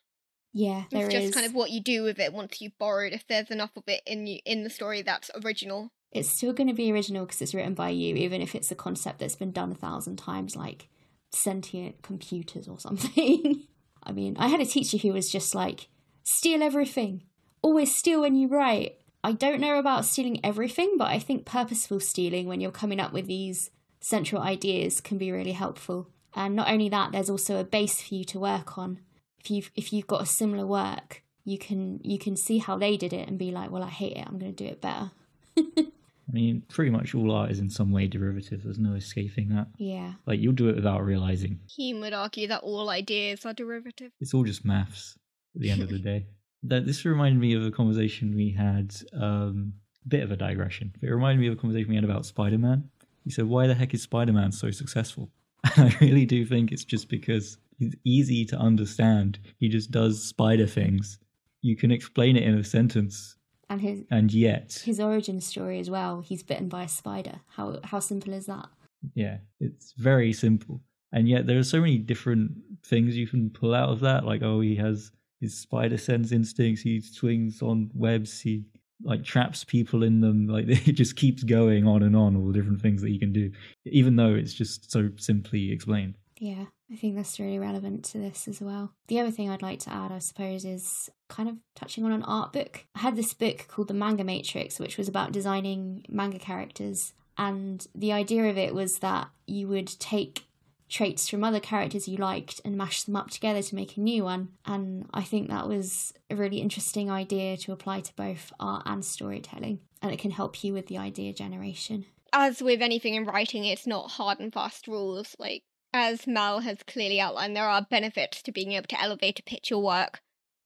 yeah, 0.53 0.83
there 0.91 1.07
it's 1.07 1.15
is. 1.15 1.23
just 1.25 1.33
kind 1.33 1.45
of 1.45 1.53
what 1.53 1.71
you 1.71 1.81
do 1.81 2.03
with 2.03 2.19
it 2.19 2.31
once 2.33 2.61
you've 2.61 2.77
borrowed. 2.77 3.13
If 3.13 3.25
there's 3.27 3.49
enough 3.49 3.71
of 3.75 3.83
it 3.87 4.01
in 4.05 4.27
you 4.27 4.39
in 4.45 4.63
the 4.63 4.69
story 4.69 5.01
that's 5.01 5.31
original, 5.43 5.91
It's 6.11 6.29
still 6.29 6.53
going 6.53 6.67
to 6.67 6.73
be 6.75 6.91
original 6.91 7.25
because 7.25 7.41
it's 7.41 7.53
written 7.55 7.73
by 7.73 7.89
you, 7.89 8.15
even 8.15 8.41
if 8.41 8.53
it's 8.55 8.71
a 8.71 8.75
concept 8.75 9.19
that's 9.19 9.35
been 9.35 9.51
done 9.51 9.71
a 9.71 9.75
thousand 9.75 10.17
times, 10.17 10.55
like 10.55 10.87
sentient 11.31 12.01
computers 12.03 12.67
or 12.67 12.79
something. 12.85 13.63
I 14.03 14.11
mean, 14.11 14.35
I 14.37 14.47
had 14.47 14.61
a 14.61 14.65
teacher 14.65 14.97
who 14.97 15.13
was 15.13 15.29
just 15.29 15.55
like, 15.55 15.87
steal 16.23 16.61
everything, 16.61 17.23
always 17.61 17.95
steal 17.95 18.21
when 18.21 18.35
you 18.35 18.47
write. 18.47 18.97
I 19.23 19.31
don't 19.31 19.61
know 19.61 19.79
about 19.79 20.05
stealing 20.05 20.43
everything, 20.43 20.95
but 20.97 21.07
I 21.07 21.19
think 21.19 21.45
purposeful 21.45 21.99
stealing 21.99 22.47
when 22.47 22.59
you're 22.59 22.71
coming 22.71 22.99
up 22.99 23.13
with 23.13 23.25
these 23.25 23.69
central 24.01 24.41
ideas 24.41 24.99
can 24.99 25.17
be 25.17 25.31
really 25.31 25.53
helpful. 25.53 26.09
And 26.35 26.55
not 26.55 26.69
only 26.69 26.89
that, 26.89 27.11
there's 27.11 27.29
also 27.29 27.59
a 27.59 27.63
base 27.63 28.01
for 28.01 28.15
you 28.15 28.25
to 28.25 28.39
work 28.39 28.77
on. 28.77 28.99
If 29.39 29.51
you've 29.51 29.71
if 29.75 29.93
you've 29.93 30.07
got 30.07 30.21
a 30.21 30.25
similar 30.25 30.65
work, 30.65 31.23
you 31.45 31.57
can 31.57 31.99
you 32.03 32.17
can 32.17 32.35
see 32.35 32.57
how 32.57 32.77
they 32.77 32.97
did 32.97 33.13
it 33.13 33.27
and 33.27 33.37
be 33.37 33.51
like, 33.51 33.71
well, 33.71 33.83
I 33.83 33.89
hate 33.89 34.17
it. 34.17 34.25
I'm 34.27 34.39
going 34.39 34.53
to 34.53 34.63
do 34.63 34.69
it 34.69 34.81
better. 34.81 35.11
I 36.27 36.31
mean, 36.31 36.63
pretty 36.69 36.91
much 36.91 37.13
all 37.13 37.31
art 37.31 37.51
is 37.51 37.59
in 37.59 37.69
some 37.69 37.91
way 37.91 38.07
derivative. 38.07 38.63
There's 38.63 38.79
no 38.79 38.93
escaping 38.93 39.49
that. 39.49 39.67
Yeah. 39.77 40.13
Like, 40.25 40.39
you'll 40.39 40.53
do 40.53 40.69
it 40.69 40.75
without 40.75 41.03
realizing. 41.03 41.59
Hume 41.75 41.99
would 41.99 42.13
argue 42.13 42.47
that 42.47 42.63
all 42.63 42.89
ideas 42.89 43.45
are 43.45 43.53
derivative. 43.53 44.11
It's 44.21 44.33
all 44.33 44.43
just 44.43 44.63
maths 44.63 45.17
at 45.55 45.61
the 45.61 45.69
end 45.69 45.81
of 45.81 45.89
the 45.89 45.99
day. 46.11 46.27
That 46.63 46.85
This 46.85 47.03
reminded 47.03 47.41
me 47.41 47.53
of 47.55 47.65
a 47.65 47.71
conversation 47.71 48.35
we 48.35 48.51
had, 48.51 48.95
um, 49.19 49.73
a 50.05 50.07
bit 50.07 50.23
of 50.23 50.31
a 50.31 50.37
digression, 50.37 50.93
but 50.99 51.09
it 51.09 51.13
reminded 51.13 51.41
me 51.41 51.47
of 51.47 51.53
a 51.53 51.57
conversation 51.57 51.89
we 51.89 51.95
had 51.95 52.05
about 52.05 52.25
Spider 52.25 52.57
Man. 52.57 52.89
He 53.25 53.29
said, 53.29 53.45
Why 53.45 53.67
the 53.67 53.73
heck 53.75 53.93
is 53.93 54.01
Spider 54.01 54.33
Man 54.33 54.51
so 54.51 54.71
successful? 54.71 55.29
And 55.77 55.89
I 55.93 55.97
really 56.01 56.25
do 56.25 56.45
think 56.45 56.71
it's 56.71 56.83
just 56.83 57.07
because 57.07 57.57
he's 57.77 57.95
easy 58.03 58.43
to 58.45 58.57
understand. 58.57 59.39
He 59.59 59.69
just 59.69 59.91
does 59.91 60.21
spider 60.21 60.67
things. 60.67 61.19
You 61.61 61.77
can 61.77 61.89
explain 61.89 62.35
it 62.35 62.43
in 62.43 62.55
a 62.57 62.63
sentence, 62.65 63.37
And 63.73 63.81
his 63.81 64.03
and 64.11 64.31
yet, 64.31 64.83
his 64.85 64.99
origin 64.99 65.41
story 65.41 65.79
as 65.79 65.89
well. 65.89 66.21
He's 66.21 66.43
bitten 66.43 66.69
by 66.69 66.83
a 66.83 66.87
spider. 66.87 67.41
How 67.55 67.79
how 67.83 67.99
simple 67.99 68.33
is 68.33 68.45
that? 68.45 68.67
yeah, 69.15 69.37
it's 69.59 69.93
very 69.97 70.31
simple. 70.33 70.81
And 71.11 71.27
yet, 71.27 71.47
there 71.47 71.59
are 71.59 71.63
so 71.63 71.79
many 71.79 71.97
different 71.97 72.51
things 72.85 73.17
you 73.17 73.27
can 73.27 73.49
pull 73.49 73.73
out 73.73 73.89
of 73.89 73.99
that. 74.01 74.25
Like, 74.25 74.41
oh, 74.41 74.61
he 74.61 74.75
has 74.75 75.11
his 75.41 75.57
spider 75.57 75.97
sense 75.97 76.31
instincts. 76.31 76.81
He 76.81 77.01
swings 77.01 77.61
on 77.61 77.89
webs. 77.93 78.41
He 78.41 78.65
like 79.03 79.23
traps 79.23 79.63
people 79.63 80.03
in 80.03 80.21
them. 80.21 80.47
Like, 80.53 80.65
it 80.67 80.93
just 80.93 81.15
keeps 81.15 81.43
going 81.43 81.87
on 81.87 82.03
and 82.03 82.15
on. 82.15 82.35
All 82.35 82.47
the 82.47 82.53
different 82.53 82.81
things 82.81 83.01
that 83.01 83.09
he 83.09 83.19
can 83.19 83.33
do, 83.33 83.51
even 83.85 84.15
though 84.15 84.35
it's 84.35 84.53
just 84.53 84.91
so 84.91 85.09
simply 85.17 85.71
explained. 85.71 86.15
Yeah, 86.39 86.65
I 86.93 86.95
think 86.95 87.15
that's 87.15 87.39
really 87.39 87.57
relevant 87.57 88.05
to 88.05 88.19
this 88.19 88.47
as 88.47 88.61
well. 88.61 88.93
The 89.07 89.19
other 89.19 89.31
thing 89.31 89.49
I'd 89.49 89.63
like 89.63 89.79
to 89.79 89.91
add, 89.91 90.11
I 90.11 90.19
suppose, 90.19 90.63
is 90.63 91.09
kind 91.27 91.49
of 91.49 91.55
touching 91.75 92.05
on 92.05 92.11
an 92.11 92.21
art 92.23 92.53
book. 92.53 92.85
I 92.93 92.99
had 92.99 93.15
this 93.15 93.33
book 93.33 93.65
called 93.67 93.87
The 93.87 93.95
Manga 93.95 94.23
Matrix, 94.23 94.79
which 94.79 94.97
was 94.97 95.07
about 95.07 95.31
designing 95.31 96.05
manga 96.07 96.37
characters. 96.37 97.13
And 97.35 97.85
the 97.95 98.13
idea 98.13 98.43
of 98.43 98.59
it 98.59 98.75
was 98.75 98.99
that 98.99 99.29
you 99.47 99.67
would 99.69 99.87
take 99.99 100.45
traits 100.87 101.27
from 101.27 101.43
other 101.43 101.59
characters 101.59 102.07
you 102.07 102.17
liked 102.17 102.61
and 102.63 102.77
mash 102.77 103.01
them 103.03 103.15
up 103.15 103.31
together 103.31 103.63
to 103.63 103.75
make 103.75 103.97
a 103.97 104.01
new 104.01 104.23
one. 104.23 104.49
And 104.63 105.09
I 105.11 105.23
think 105.23 105.49
that 105.49 105.67
was 105.67 106.13
a 106.29 106.35
really 106.35 106.57
interesting 106.57 107.09
idea 107.09 107.57
to 107.57 107.71
apply 107.71 108.01
to 108.01 108.15
both 108.15 108.53
art 108.59 108.83
and 108.85 109.03
storytelling. 109.03 109.79
And 110.03 110.11
it 110.11 110.19
can 110.19 110.29
help 110.29 110.63
you 110.63 110.73
with 110.73 110.85
the 110.87 110.99
idea 110.99 111.33
generation. 111.33 112.05
As 112.31 112.61
with 112.61 112.83
anything 112.83 113.15
in 113.15 113.25
writing, 113.25 113.65
it's 113.65 113.87
not 113.87 114.11
hard 114.11 114.39
and 114.39 114.53
fast 114.53 114.87
rules. 114.87 115.35
Like, 115.39 115.63
as 115.93 116.27
Mel 116.27 116.59
has 116.61 116.79
clearly 116.83 117.19
outlined, 117.19 117.55
there 117.55 117.69
are 117.69 117.85
benefits 117.89 118.41
to 118.41 118.51
being 118.51 118.71
able 118.73 118.87
to 118.87 119.01
elevate 119.01 119.39
a 119.39 119.43
pitch 119.43 119.69
your 119.69 119.83
work. 119.83 120.21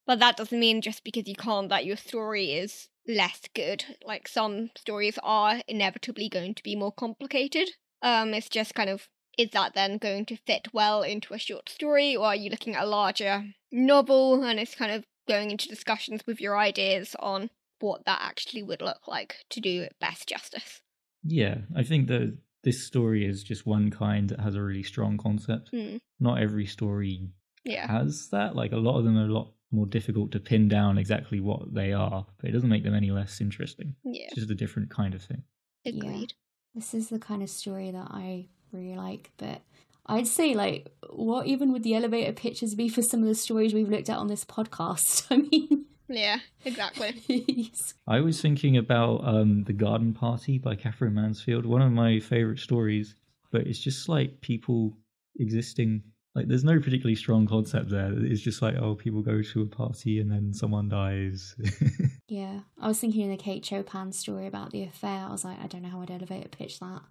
But 0.06 0.20
that 0.20 0.38
doesn't 0.38 0.60
mean 0.60 0.82
just 0.82 1.04
because 1.04 1.28
you 1.28 1.36
can't 1.36 1.70
that 1.70 1.86
your 1.86 1.98
story 1.98 2.54
is 2.54 2.88
less 3.08 3.42
good. 3.54 3.84
Like, 4.06 4.28
some 4.28 4.72
stories 4.78 5.20
are 5.22 5.62
inevitably 5.68 6.30
going 6.30 6.56
to 6.56 6.64
be 6.64 6.76
more 6.76 6.94
complicated. 6.94 7.72
Um, 8.02 8.34
it's 8.34 8.50
just 8.50 8.74
kind 8.74 8.90
of 8.90 9.10
is 9.38 9.52
that 9.52 9.76
then 9.76 9.98
going 9.98 10.26
to 10.26 10.36
fit 10.36 10.68
well 10.74 11.04
into 11.04 11.34
a 11.34 11.38
short 11.38 11.70
story, 11.70 12.16
or 12.16 12.28
are 12.28 12.36
you 12.36 12.50
looking 12.50 12.76
at 12.76 12.84
a 12.84 12.88
larger 12.88 13.46
novel 13.72 14.44
and 14.44 14.60
it's 14.60 14.76
kind 14.76 14.92
of 14.92 15.06
going 15.28 15.52
into 15.52 15.68
discussions 15.68 16.22
with 16.26 16.42
your 16.42 16.58
ideas 16.58 17.16
on 17.20 17.50
what 17.80 18.06
that 18.06 18.20
actually 18.22 18.64
would 18.64 18.82
look 18.82 19.08
like 19.08 19.36
to 19.52 19.60
do 19.60 19.84
it 19.84 19.96
best 20.00 20.28
justice? 20.28 20.82
Yeah, 21.24 21.60
I 21.76 21.84
think 21.84 22.08
that 22.08 22.38
this 22.68 22.84
story 22.86 23.26
is 23.26 23.44
just 23.44 23.66
one 23.66 23.90
kind 23.90 24.28
that 24.30 24.42
has 24.42 24.56
a 24.56 24.62
really 24.62 24.84
strong 24.84 25.18
concept. 25.18 25.70
Hmm. 25.74 25.98
Not 26.20 26.42
every 26.42 26.66
story 26.66 27.30
Yeah. 27.64 27.88
has 27.88 28.28
that. 28.32 28.56
Like 28.56 28.74
a 28.74 28.78
lot 28.88 28.98
of 29.00 29.06
them 29.06 29.18
are 29.18 29.26
a 29.26 29.32
lot 29.40 29.54
more 29.72 29.86
difficult 29.86 30.32
to 30.32 30.40
pin 30.40 30.68
down 30.68 30.98
exactly 30.98 31.40
what 31.40 31.74
they 31.74 31.94
are, 31.94 32.26
but 32.40 32.50
it 32.50 32.54
doesn't 32.54 32.70
make 32.70 32.84
them 32.84 32.94
any 32.94 33.12
less 33.12 33.40
interesting. 33.40 33.96
Yeah. 34.04 34.26
It's 34.26 34.36
just 34.36 34.52
a 34.52 34.56
different 34.64 34.90
kind 34.90 35.14
of 35.14 35.22
thing. 35.22 35.44
Agreed. 35.86 36.34
This 36.76 36.94
is 36.94 37.08
the 37.10 37.20
kind 37.20 37.42
of 37.42 37.50
story 37.50 37.92
that 37.92 38.08
I 38.12 38.50
really 38.74 38.98
like, 38.98 39.32
but 39.38 39.62
I'd 40.06 40.28
say 40.28 40.54
like 40.54 40.90
what 41.10 41.48
even 41.48 41.72
would 41.72 41.84
the 41.84 41.96
elevator 41.96 42.34
pitches 42.34 42.76
be 42.76 42.90
for 42.90 43.02
some 43.02 43.22
of 43.22 43.28
the 43.28 43.36
stories 43.36 43.74
we've 43.74 43.90
looked 43.90 44.10
at 44.10 44.18
on 44.18 44.28
this 44.28 44.44
podcast? 44.46 45.26
I 45.32 45.38
mean 45.38 45.86
Yeah, 46.10 46.40
exactly. 46.66 47.72
I 48.08 48.22
was 48.22 48.42
thinking 48.42 48.78
about 48.78 49.28
um, 49.28 49.64
The 49.64 49.74
Garden 49.74 50.14
Party 50.14 50.58
by 50.58 50.76
Katherine 50.76 51.14
Mansfield, 51.14 51.66
one 51.66 51.82
of 51.82 51.92
my 51.92 52.20
favorite 52.20 52.60
stories, 52.60 53.16
but 53.52 53.62
it's 53.62 53.80
just 53.80 54.08
like 54.08 54.42
people 54.42 54.98
existing. 55.40 56.04
Like, 56.34 56.48
there's 56.48 56.64
no 56.64 56.80
particularly 56.80 57.16
strong 57.16 57.48
concept 57.48 57.90
there. 57.90 58.14
It's 58.16 58.42
just 58.42 58.62
like, 58.62 58.76
oh, 58.76 58.96
people 58.96 59.22
go 59.22 59.42
to 59.42 59.62
a 59.64 59.66
party 59.66 60.20
and 60.20 60.32
then 60.32 60.54
someone 60.54 60.88
dies. 60.88 61.56
yeah. 62.28 62.60
I 62.80 62.88
was 62.88 63.00
thinking 63.00 63.22
in 63.22 63.32
the 63.32 63.38
Kate 63.38 63.66
Chopin 63.66 64.12
story 64.12 64.46
about 64.46 64.72
the 64.72 64.84
affair. 64.84 65.26
I 65.28 65.32
was 65.32 65.44
like, 65.44 65.60
I 65.62 65.68
don't 65.68 65.82
know 65.82 65.90
how 65.90 66.02
I'd 66.02 66.12
elevate 66.12 66.44
elevator 66.44 66.50
pitch 66.50 66.80
that. 66.80 67.02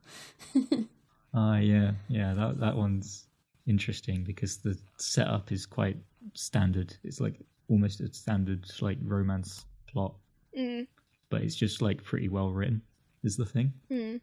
Ah, 1.37 1.59
yeah, 1.59 1.93
yeah, 2.09 2.33
that 2.33 2.61
that 2.61 2.77
one's 2.77 3.27
interesting 3.67 4.25
because 4.25 4.57
the 4.57 4.79
setup 4.97 5.53
is 5.53 5.67
quite 5.67 5.99
standard. 6.33 6.97
It's 7.05 7.21
like 7.21 7.45
almost 7.69 8.01
a 8.01 8.13
standard 8.13 8.67
like 8.81 8.99
romance 9.03 9.65
plot, 9.87 10.15
Mm, 10.57 10.87
but 11.31 11.43
it's 11.43 11.55
just 11.57 11.83
like 11.83 12.03
pretty 12.03 12.29
well 12.29 12.51
written. 12.51 12.83
Is 13.23 13.37
the 13.37 13.45
thing? 13.47 13.73
mm. 13.91 14.21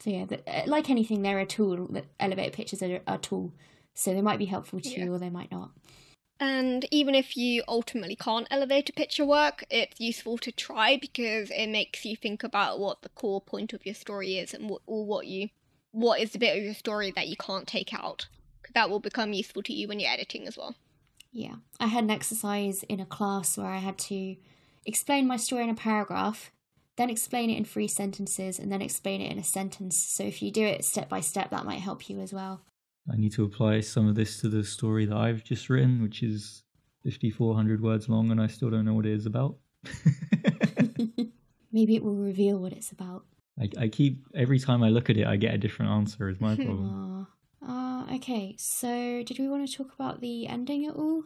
so 0.00 0.10
yeah, 0.10 0.24
the, 0.24 0.40
uh, 0.46 0.64
like 0.66 0.90
anything, 0.90 1.22
they're 1.22 1.38
a 1.38 1.46
tool. 1.46 1.86
That 1.90 2.06
elevator 2.18 2.50
pitches 2.50 2.82
are 2.82 3.00
a 3.06 3.18
tool, 3.18 3.52
so 3.94 4.12
they 4.12 4.22
might 4.22 4.38
be 4.38 4.46
helpful 4.46 4.80
to 4.80 4.88
Yeah. 4.90 5.04
you 5.04 5.14
or 5.14 5.18
they 5.18 5.30
might 5.30 5.50
not. 5.52 5.70
And 6.42 6.86
even 6.90 7.14
if 7.14 7.36
you 7.36 7.62
ultimately 7.68 8.16
can't 8.16 8.46
elevate 8.50 8.88
a 8.88 8.94
picture 8.94 9.26
work, 9.26 9.62
it's 9.70 10.00
useful 10.00 10.38
to 10.38 10.50
try 10.50 10.96
because 10.96 11.50
it 11.50 11.66
makes 11.68 12.04
you 12.06 12.16
think 12.16 12.42
about 12.42 12.80
what 12.80 13.02
the 13.02 13.10
core 13.10 13.42
point 13.42 13.74
of 13.74 13.84
your 13.84 13.94
story 13.94 14.38
is 14.38 14.54
and 14.54 14.70
what, 14.70 14.80
or 14.86 15.04
what 15.04 15.26
you 15.26 15.50
what 15.92 16.18
is 16.20 16.30
the 16.32 16.38
bit 16.38 16.56
of 16.56 16.64
your 16.64 16.72
story 16.74 17.10
that 17.10 17.28
you 17.28 17.36
can't 17.36 17.66
take 17.66 17.92
out. 17.92 18.26
That 18.74 18.88
will 18.88 19.00
become 19.00 19.32
useful 19.34 19.62
to 19.64 19.72
you 19.72 19.86
when 19.88 19.98
you're 20.00 20.10
editing 20.12 20.46
as 20.46 20.56
well. 20.56 20.74
Yeah. 21.32 21.56
I 21.78 21.86
had 21.86 22.04
an 22.04 22.10
exercise 22.10 22.82
in 22.84 23.00
a 23.00 23.06
class 23.06 23.56
where 23.56 23.66
I 23.66 23.78
had 23.78 23.98
to 23.98 24.36
explain 24.84 25.26
my 25.26 25.36
story 25.36 25.64
in 25.64 25.70
a 25.70 25.74
paragraph, 25.74 26.50
then 26.96 27.10
explain 27.10 27.50
it 27.50 27.56
in 27.56 27.64
three 27.64 27.88
sentences, 27.88 28.58
and 28.58 28.70
then 28.70 28.82
explain 28.82 29.20
it 29.20 29.30
in 29.30 29.38
a 29.38 29.44
sentence. 29.44 29.98
So 29.98 30.24
if 30.24 30.42
you 30.42 30.50
do 30.50 30.64
it 30.64 30.84
step 30.84 31.08
by 31.08 31.20
step, 31.20 31.50
that 31.50 31.64
might 31.64 31.80
help 31.80 32.08
you 32.08 32.20
as 32.20 32.32
well. 32.32 32.62
I 33.10 33.16
need 33.16 33.32
to 33.32 33.44
apply 33.44 33.80
some 33.80 34.08
of 34.08 34.14
this 34.14 34.40
to 34.40 34.48
the 34.48 34.64
story 34.64 35.06
that 35.06 35.16
I've 35.16 35.42
just 35.42 35.70
written, 35.70 36.02
which 36.02 36.22
is 36.22 36.62
5,400 37.04 37.82
words 37.82 38.08
long, 38.08 38.30
and 38.30 38.40
I 38.40 38.46
still 38.46 38.70
don't 38.70 38.84
know 38.84 38.94
what 38.94 39.06
it 39.06 39.12
is 39.12 39.26
about. 39.26 39.56
Maybe 41.72 41.96
it 41.96 42.02
will 42.02 42.16
reveal 42.16 42.58
what 42.58 42.72
it's 42.72 42.92
about. 42.92 43.24
I, 43.58 43.70
I 43.78 43.88
keep 43.88 44.26
every 44.34 44.58
time 44.58 44.82
I 44.82 44.88
look 44.88 45.10
at 45.10 45.16
it, 45.16 45.26
I 45.26 45.36
get 45.36 45.54
a 45.54 45.58
different 45.58 45.92
answer. 45.92 46.28
Is 46.28 46.40
my 46.40 46.56
problem? 46.56 47.26
Okay, 48.12 48.56
so 48.58 49.22
did 49.24 49.38
we 49.38 49.48
want 49.48 49.68
to 49.68 49.76
talk 49.76 49.94
about 49.94 50.20
the 50.20 50.48
ending 50.48 50.86
at 50.86 50.96
all? 50.96 51.22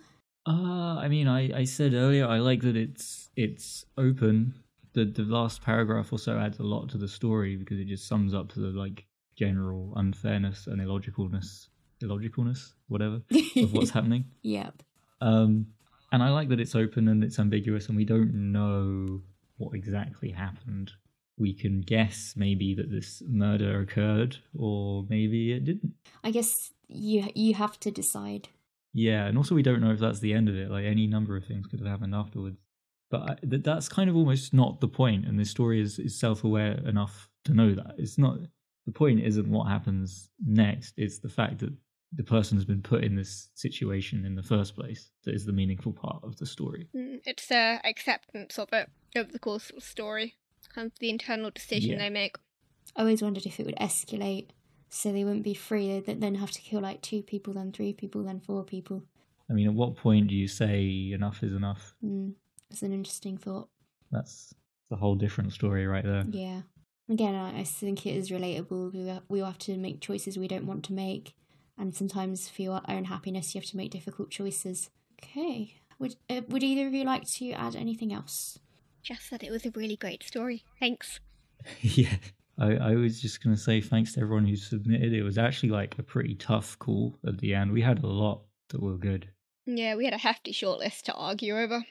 Uh, 0.46 0.98
I 0.98 1.08
mean, 1.08 1.26
I, 1.26 1.60
I 1.60 1.64
said 1.64 1.94
earlier 1.94 2.26
I 2.26 2.38
like 2.38 2.60
that 2.62 2.76
it's 2.76 3.30
it's 3.36 3.86
open. 3.96 4.54
The 4.92 5.06
the 5.06 5.22
last 5.22 5.62
paragraph 5.62 6.12
also 6.12 6.38
adds 6.38 6.58
a 6.58 6.62
lot 6.62 6.90
to 6.90 6.98
the 6.98 7.08
story 7.08 7.56
because 7.56 7.80
it 7.80 7.88
just 7.88 8.06
sums 8.06 8.34
up 8.34 8.52
the 8.52 8.60
like 8.60 9.06
general 9.36 9.94
unfairness 9.96 10.66
and 10.66 10.80
illogicalness, 10.80 11.68
illogicalness, 12.02 12.74
whatever, 12.88 13.22
of 13.56 13.72
what's 13.72 13.90
happening. 13.98 14.26
Yep. 14.42 14.82
Um, 15.22 15.66
and 16.12 16.22
I 16.22 16.28
like 16.28 16.50
that 16.50 16.60
it's 16.60 16.74
open 16.74 17.08
and 17.08 17.24
it's 17.24 17.38
ambiguous, 17.38 17.88
and 17.88 17.96
we 17.96 18.04
don't 18.04 18.52
know 18.52 19.22
what 19.56 19.74
exactly 19.74 20.30
happened. 20.30 20.92
We 21.38 21.54
can 21.54 21.80
guess 21.80 22.34
maybe 22.36 22.74
that 22.74 22.90
this 22.90 23.22
murder 23.26 23.80
occurred, 23.80 24.36
or 24.56 25.06
maybe 25.08 25.52
it 25.52 25.64
didn't. 25.64 25.94
I 26.22 26.30
guess 26.30 26.73
you 26.88 27.28
you 27.34 27.54
have 27.54 27.78
to 27.80 27.90
decide. 27.90 28.48
Yeah, 28.92 29.26
and 29.26 29.36
also 29.36 29.54
we 29.54 29.62
don't 29.62 29.80
know 29.80 29.90
if 29.90 29.98
that's 29.98 30.20
the 30.20 30.32
end 30.32 30.48
of 30.48 30.54
it. 30.56 30.70
Like 30.70 30.84
any 30.84 31.06
number 31.06 31.36
of 31.36 31.44
things 31.44 31.66
could 31.66 31.80
have 31.80 31.88
happened 31.88 32.14
afterwards. 32.14 32.58
But 33.10 33.20
I, 33.30 33.36
that 33.42 33.64
that's 33.64 33.88
kind 33.88 34.08
of 34.08 34.16
almost 34.16 34.54
not 34.54 34.80
the 34.80 34.88
point. 34.88 35.22
point, 35.22 35.26
and 35.28 35.38
this 35.38 35.50
story 35.50 35.80
is, 35.80 35.98
is 35.98 36.18
self-aware 36.18 36.80
enough 36.86 37.28
to 37.44 37.54
know 37.54 37.74
that 37.74 37.94
it's 37.98 38.18
not. 38.18 38.38
The 38.86 38.92
point 38.92 39.20
isn't 39.20 39.48
what 39.48 39.68
happens 39.68 40.30
next; 40.44 40.94
it's 40.96 41.18
the 41.18 41.28
fact 41.28 41.58
that 41.58 41.72
the 42.16 42.22
person 42.24 42.56
has 42.56 42.64
been 42.64 42.82
put 42.82 43.02
in 43.02 43.16
this 43.16 43.50
situation 43.54 44.24
in 44.24 44.36
the 44.36 44.42
first 44.42 44.76
place 44.76 45.10
that 45.24 45.34
is 45.34 45.44
the 45.44 45.52
meaningful 45.52 45.92
part 45.92 46.22
of 46.22 46.36
the 46.36 46.46
story. 46.46 46.88
Mm, 46.94 47.20
It's 47.24 47.46
the 47.48 47.80
acceptance 47.84 48.58
of 48.58 48.68
it 48.72 48.88
over 49.16 49.32
the 49.32 49.38
course 49.40 49.70
of 49.70 49.76
the 49.76 49.80
story, 49.82 50.34
kind 50.72 50.86
of 50.86 50.98
the 51.00 51.10
internal 51.10 51.50
decision 51.50 51.92
Yeah. 51.92 51.98
they 51.98 52.10
make. 52.10 52.36
I 52.94 53.00
always 53.00 53.22
wondered 53.22 53.46
if 53.46 53.58
it 53.58 53.66
would 53.66 53.76
escalate, 53.76 54.50
so 54.94 55.10
they 55.10 55.24
wouldn't 55.24 55.42
be 55.42 55.54
free. 55.54 55.98
They'd 55.98 56.20
then 56.20 56.36
have 56.36 56.52
to 56.52 56.60
kill 56.60 56.80
like 56.80 57.02
two 57.02 57.22
people, 57.22 57.52
then 57.52 57.72
three 57.72 57.92
people, 57.92 58.22
then 58.22 58.38
four 58.38 58.62
people. 58.62 59.02
I 59.50 59.52
mean, 59.52 59.66
at 59.66 59.74
what 59.74 59.96
point 59.96 60.28
do 60.28 60.36
you 60.36 60.46
say 60.46 61.10
enough 61.12 61.42
is 61.42 61.52
enough? 61.52 61.94
Mm, 62.02 62.34
it's 62.70 62.82
an 62.82 62.92
interesting 62.92 63.36
thought. 63.36 63.68
That's 64.12 64.54
a 64.92 64.96
whole 64.96 65.16
different 65.16 65.52
story 65.52 65.86
right 65.86 66.04
there. 66.04 66.24
Yeah. 66.30 66.62
Again, 67.10 67.34
I, 67.34 67.60
I 67.60 67.64
think 67.64 68.06
it 68.06 68.16
is 68.16 68.30
relatable. 68.30 68.94
We 68.94 69.20
we 69.28 69.40
all 69.40 69.48
have 69.48 69.58
to 69.58 69.76
make 69.76 70.00
choices 70.00 70.38
we 70.38 70.48
don't 70.48 70.66
want 70.66 70.84
to 70.84 70.92
make, 70.92 71.34
and 71.76 71.94
sometimes 71.94 72.48
for 72.48 72.62
your 72.62 72.80
own 72.88 73.04
happiness, 73.04 73.54
you 73.54 73.60
have 73.60 73.68
to 73.70 73.76
make 73.76 73.90
difficult 73.90 74.30
choices. 74.30 74.90
Okay. 75.20 75.74
Would 75.98 76.14
uh, 76.30 76.42
Would 76.48 76.62
either 76.62 76.86
of 76.86 76.94
you 76.94 77.04
like 77.04 77.28
to 77.32 77.50
add 77.50 77.74
anything 77.74 78.12
else? 78.12 78.60
Just 79.02 79.30
that 79.30 79.42
it 79.42 79.50
was 79.50 79.66
a 79.66 79.72
really 79.74 79.96
great 79.96 80.22
story. 80.22 80.64
Thanks. 80.78 81.18
yeah. 81.80 82.16
I, 82.58 82.74
I 82.74 82.94
was 82.94 83.20
just 83.20 83.42
going 83.42 83.54
to 83.54 83.60
say 83.60 83.80
thanks 83.80 84.14
to 84.14 84.20
everyone 84.20 84.46
who 84.46 84.56
submitted. 84.56 85.12
It 85.12 85.22
was 85.22 85.38
actually 85.38 85.70
like 85.70 85.98
a 85.98 86.02
pretty 86.02 86.34
tough 86.34 86.78
call 86.78 87.16
at 87.26 87.38
the 87.38 87.54
end. 87.54 87.72
We 87.72 87.82
had 87.82 88.02
a 88.02 88.06
lot 88.06 88.42
that 88.68 88.82
were 88.82 88.96
good. 88.96 89.28
Yeah, 89.66 89.96
we 89.96 90.04
had 90.04 90.14
a 90.14 90.18
hefty 90.18 90.52
shortlist 90.52 91.02
to 91.02 91.14
argue 91.14 91.58
over. 91.58 91.84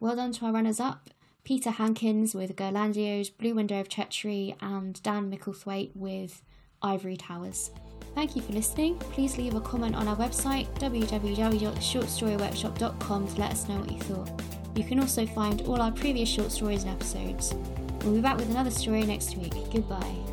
Well 0.00 0.16
done 0.16 0.32
to 0.32 0.46
our 0.46 0.52
runners 0.52 0.80
up. 0.80 1.10
Peter 1.44 1.70
Hankins 1.70 2.34
with 2.34 2.56
Gerlandio's 2.56 3.30
Blue 3.30 3.54
Window 3.54 3.80
of 3.80 3.88
Treachery 3.88 4.54
and 4.60 5.02
Dan 5.02 5.30
Micklethwaite 5.30 5.96
with 5.96 6.42
Ivory 6.82 7.16
Towers. 7.16 7.70
Thank 8.14 8.36
you 8.36 8.42
for 8.42 8.52
listening. 8.52 8.98
Please 8.98 9.38
leave 9.38 9.54
a 9.54 9.60
comment 9.60 9.96
on 9.96 10.06
our 10.06 10.16
website 10.16 10.66
www.shortstoryworkshop.com 10.78 13.28
to 13.28 13.40
let 13.40 13.50
us 13.50 13.66
know 13.68 13.78
what 13.78 13.90
you 13.90 13.98
thought. 14.00 14.42
You 14.76 14.84
can 14.84 15.00
also 15.00 15.24
find 15.26 15.62
all 15.62 15.80
our 15.80 15.90
previous 15.90 16.28
short 16.28 16.52
stories 16.52 16.84
and 16.84 16.92
episodes. 16.92 17.54
We'll 18.04 18.14
be 18.14 18.20
back 18.20 18.36
with 18.36 18.50
another 18.50 18.70
story 18.70 19.04
next 19.04 19.36
week. 19.36 19.54
Goodbye. 19.72 20.31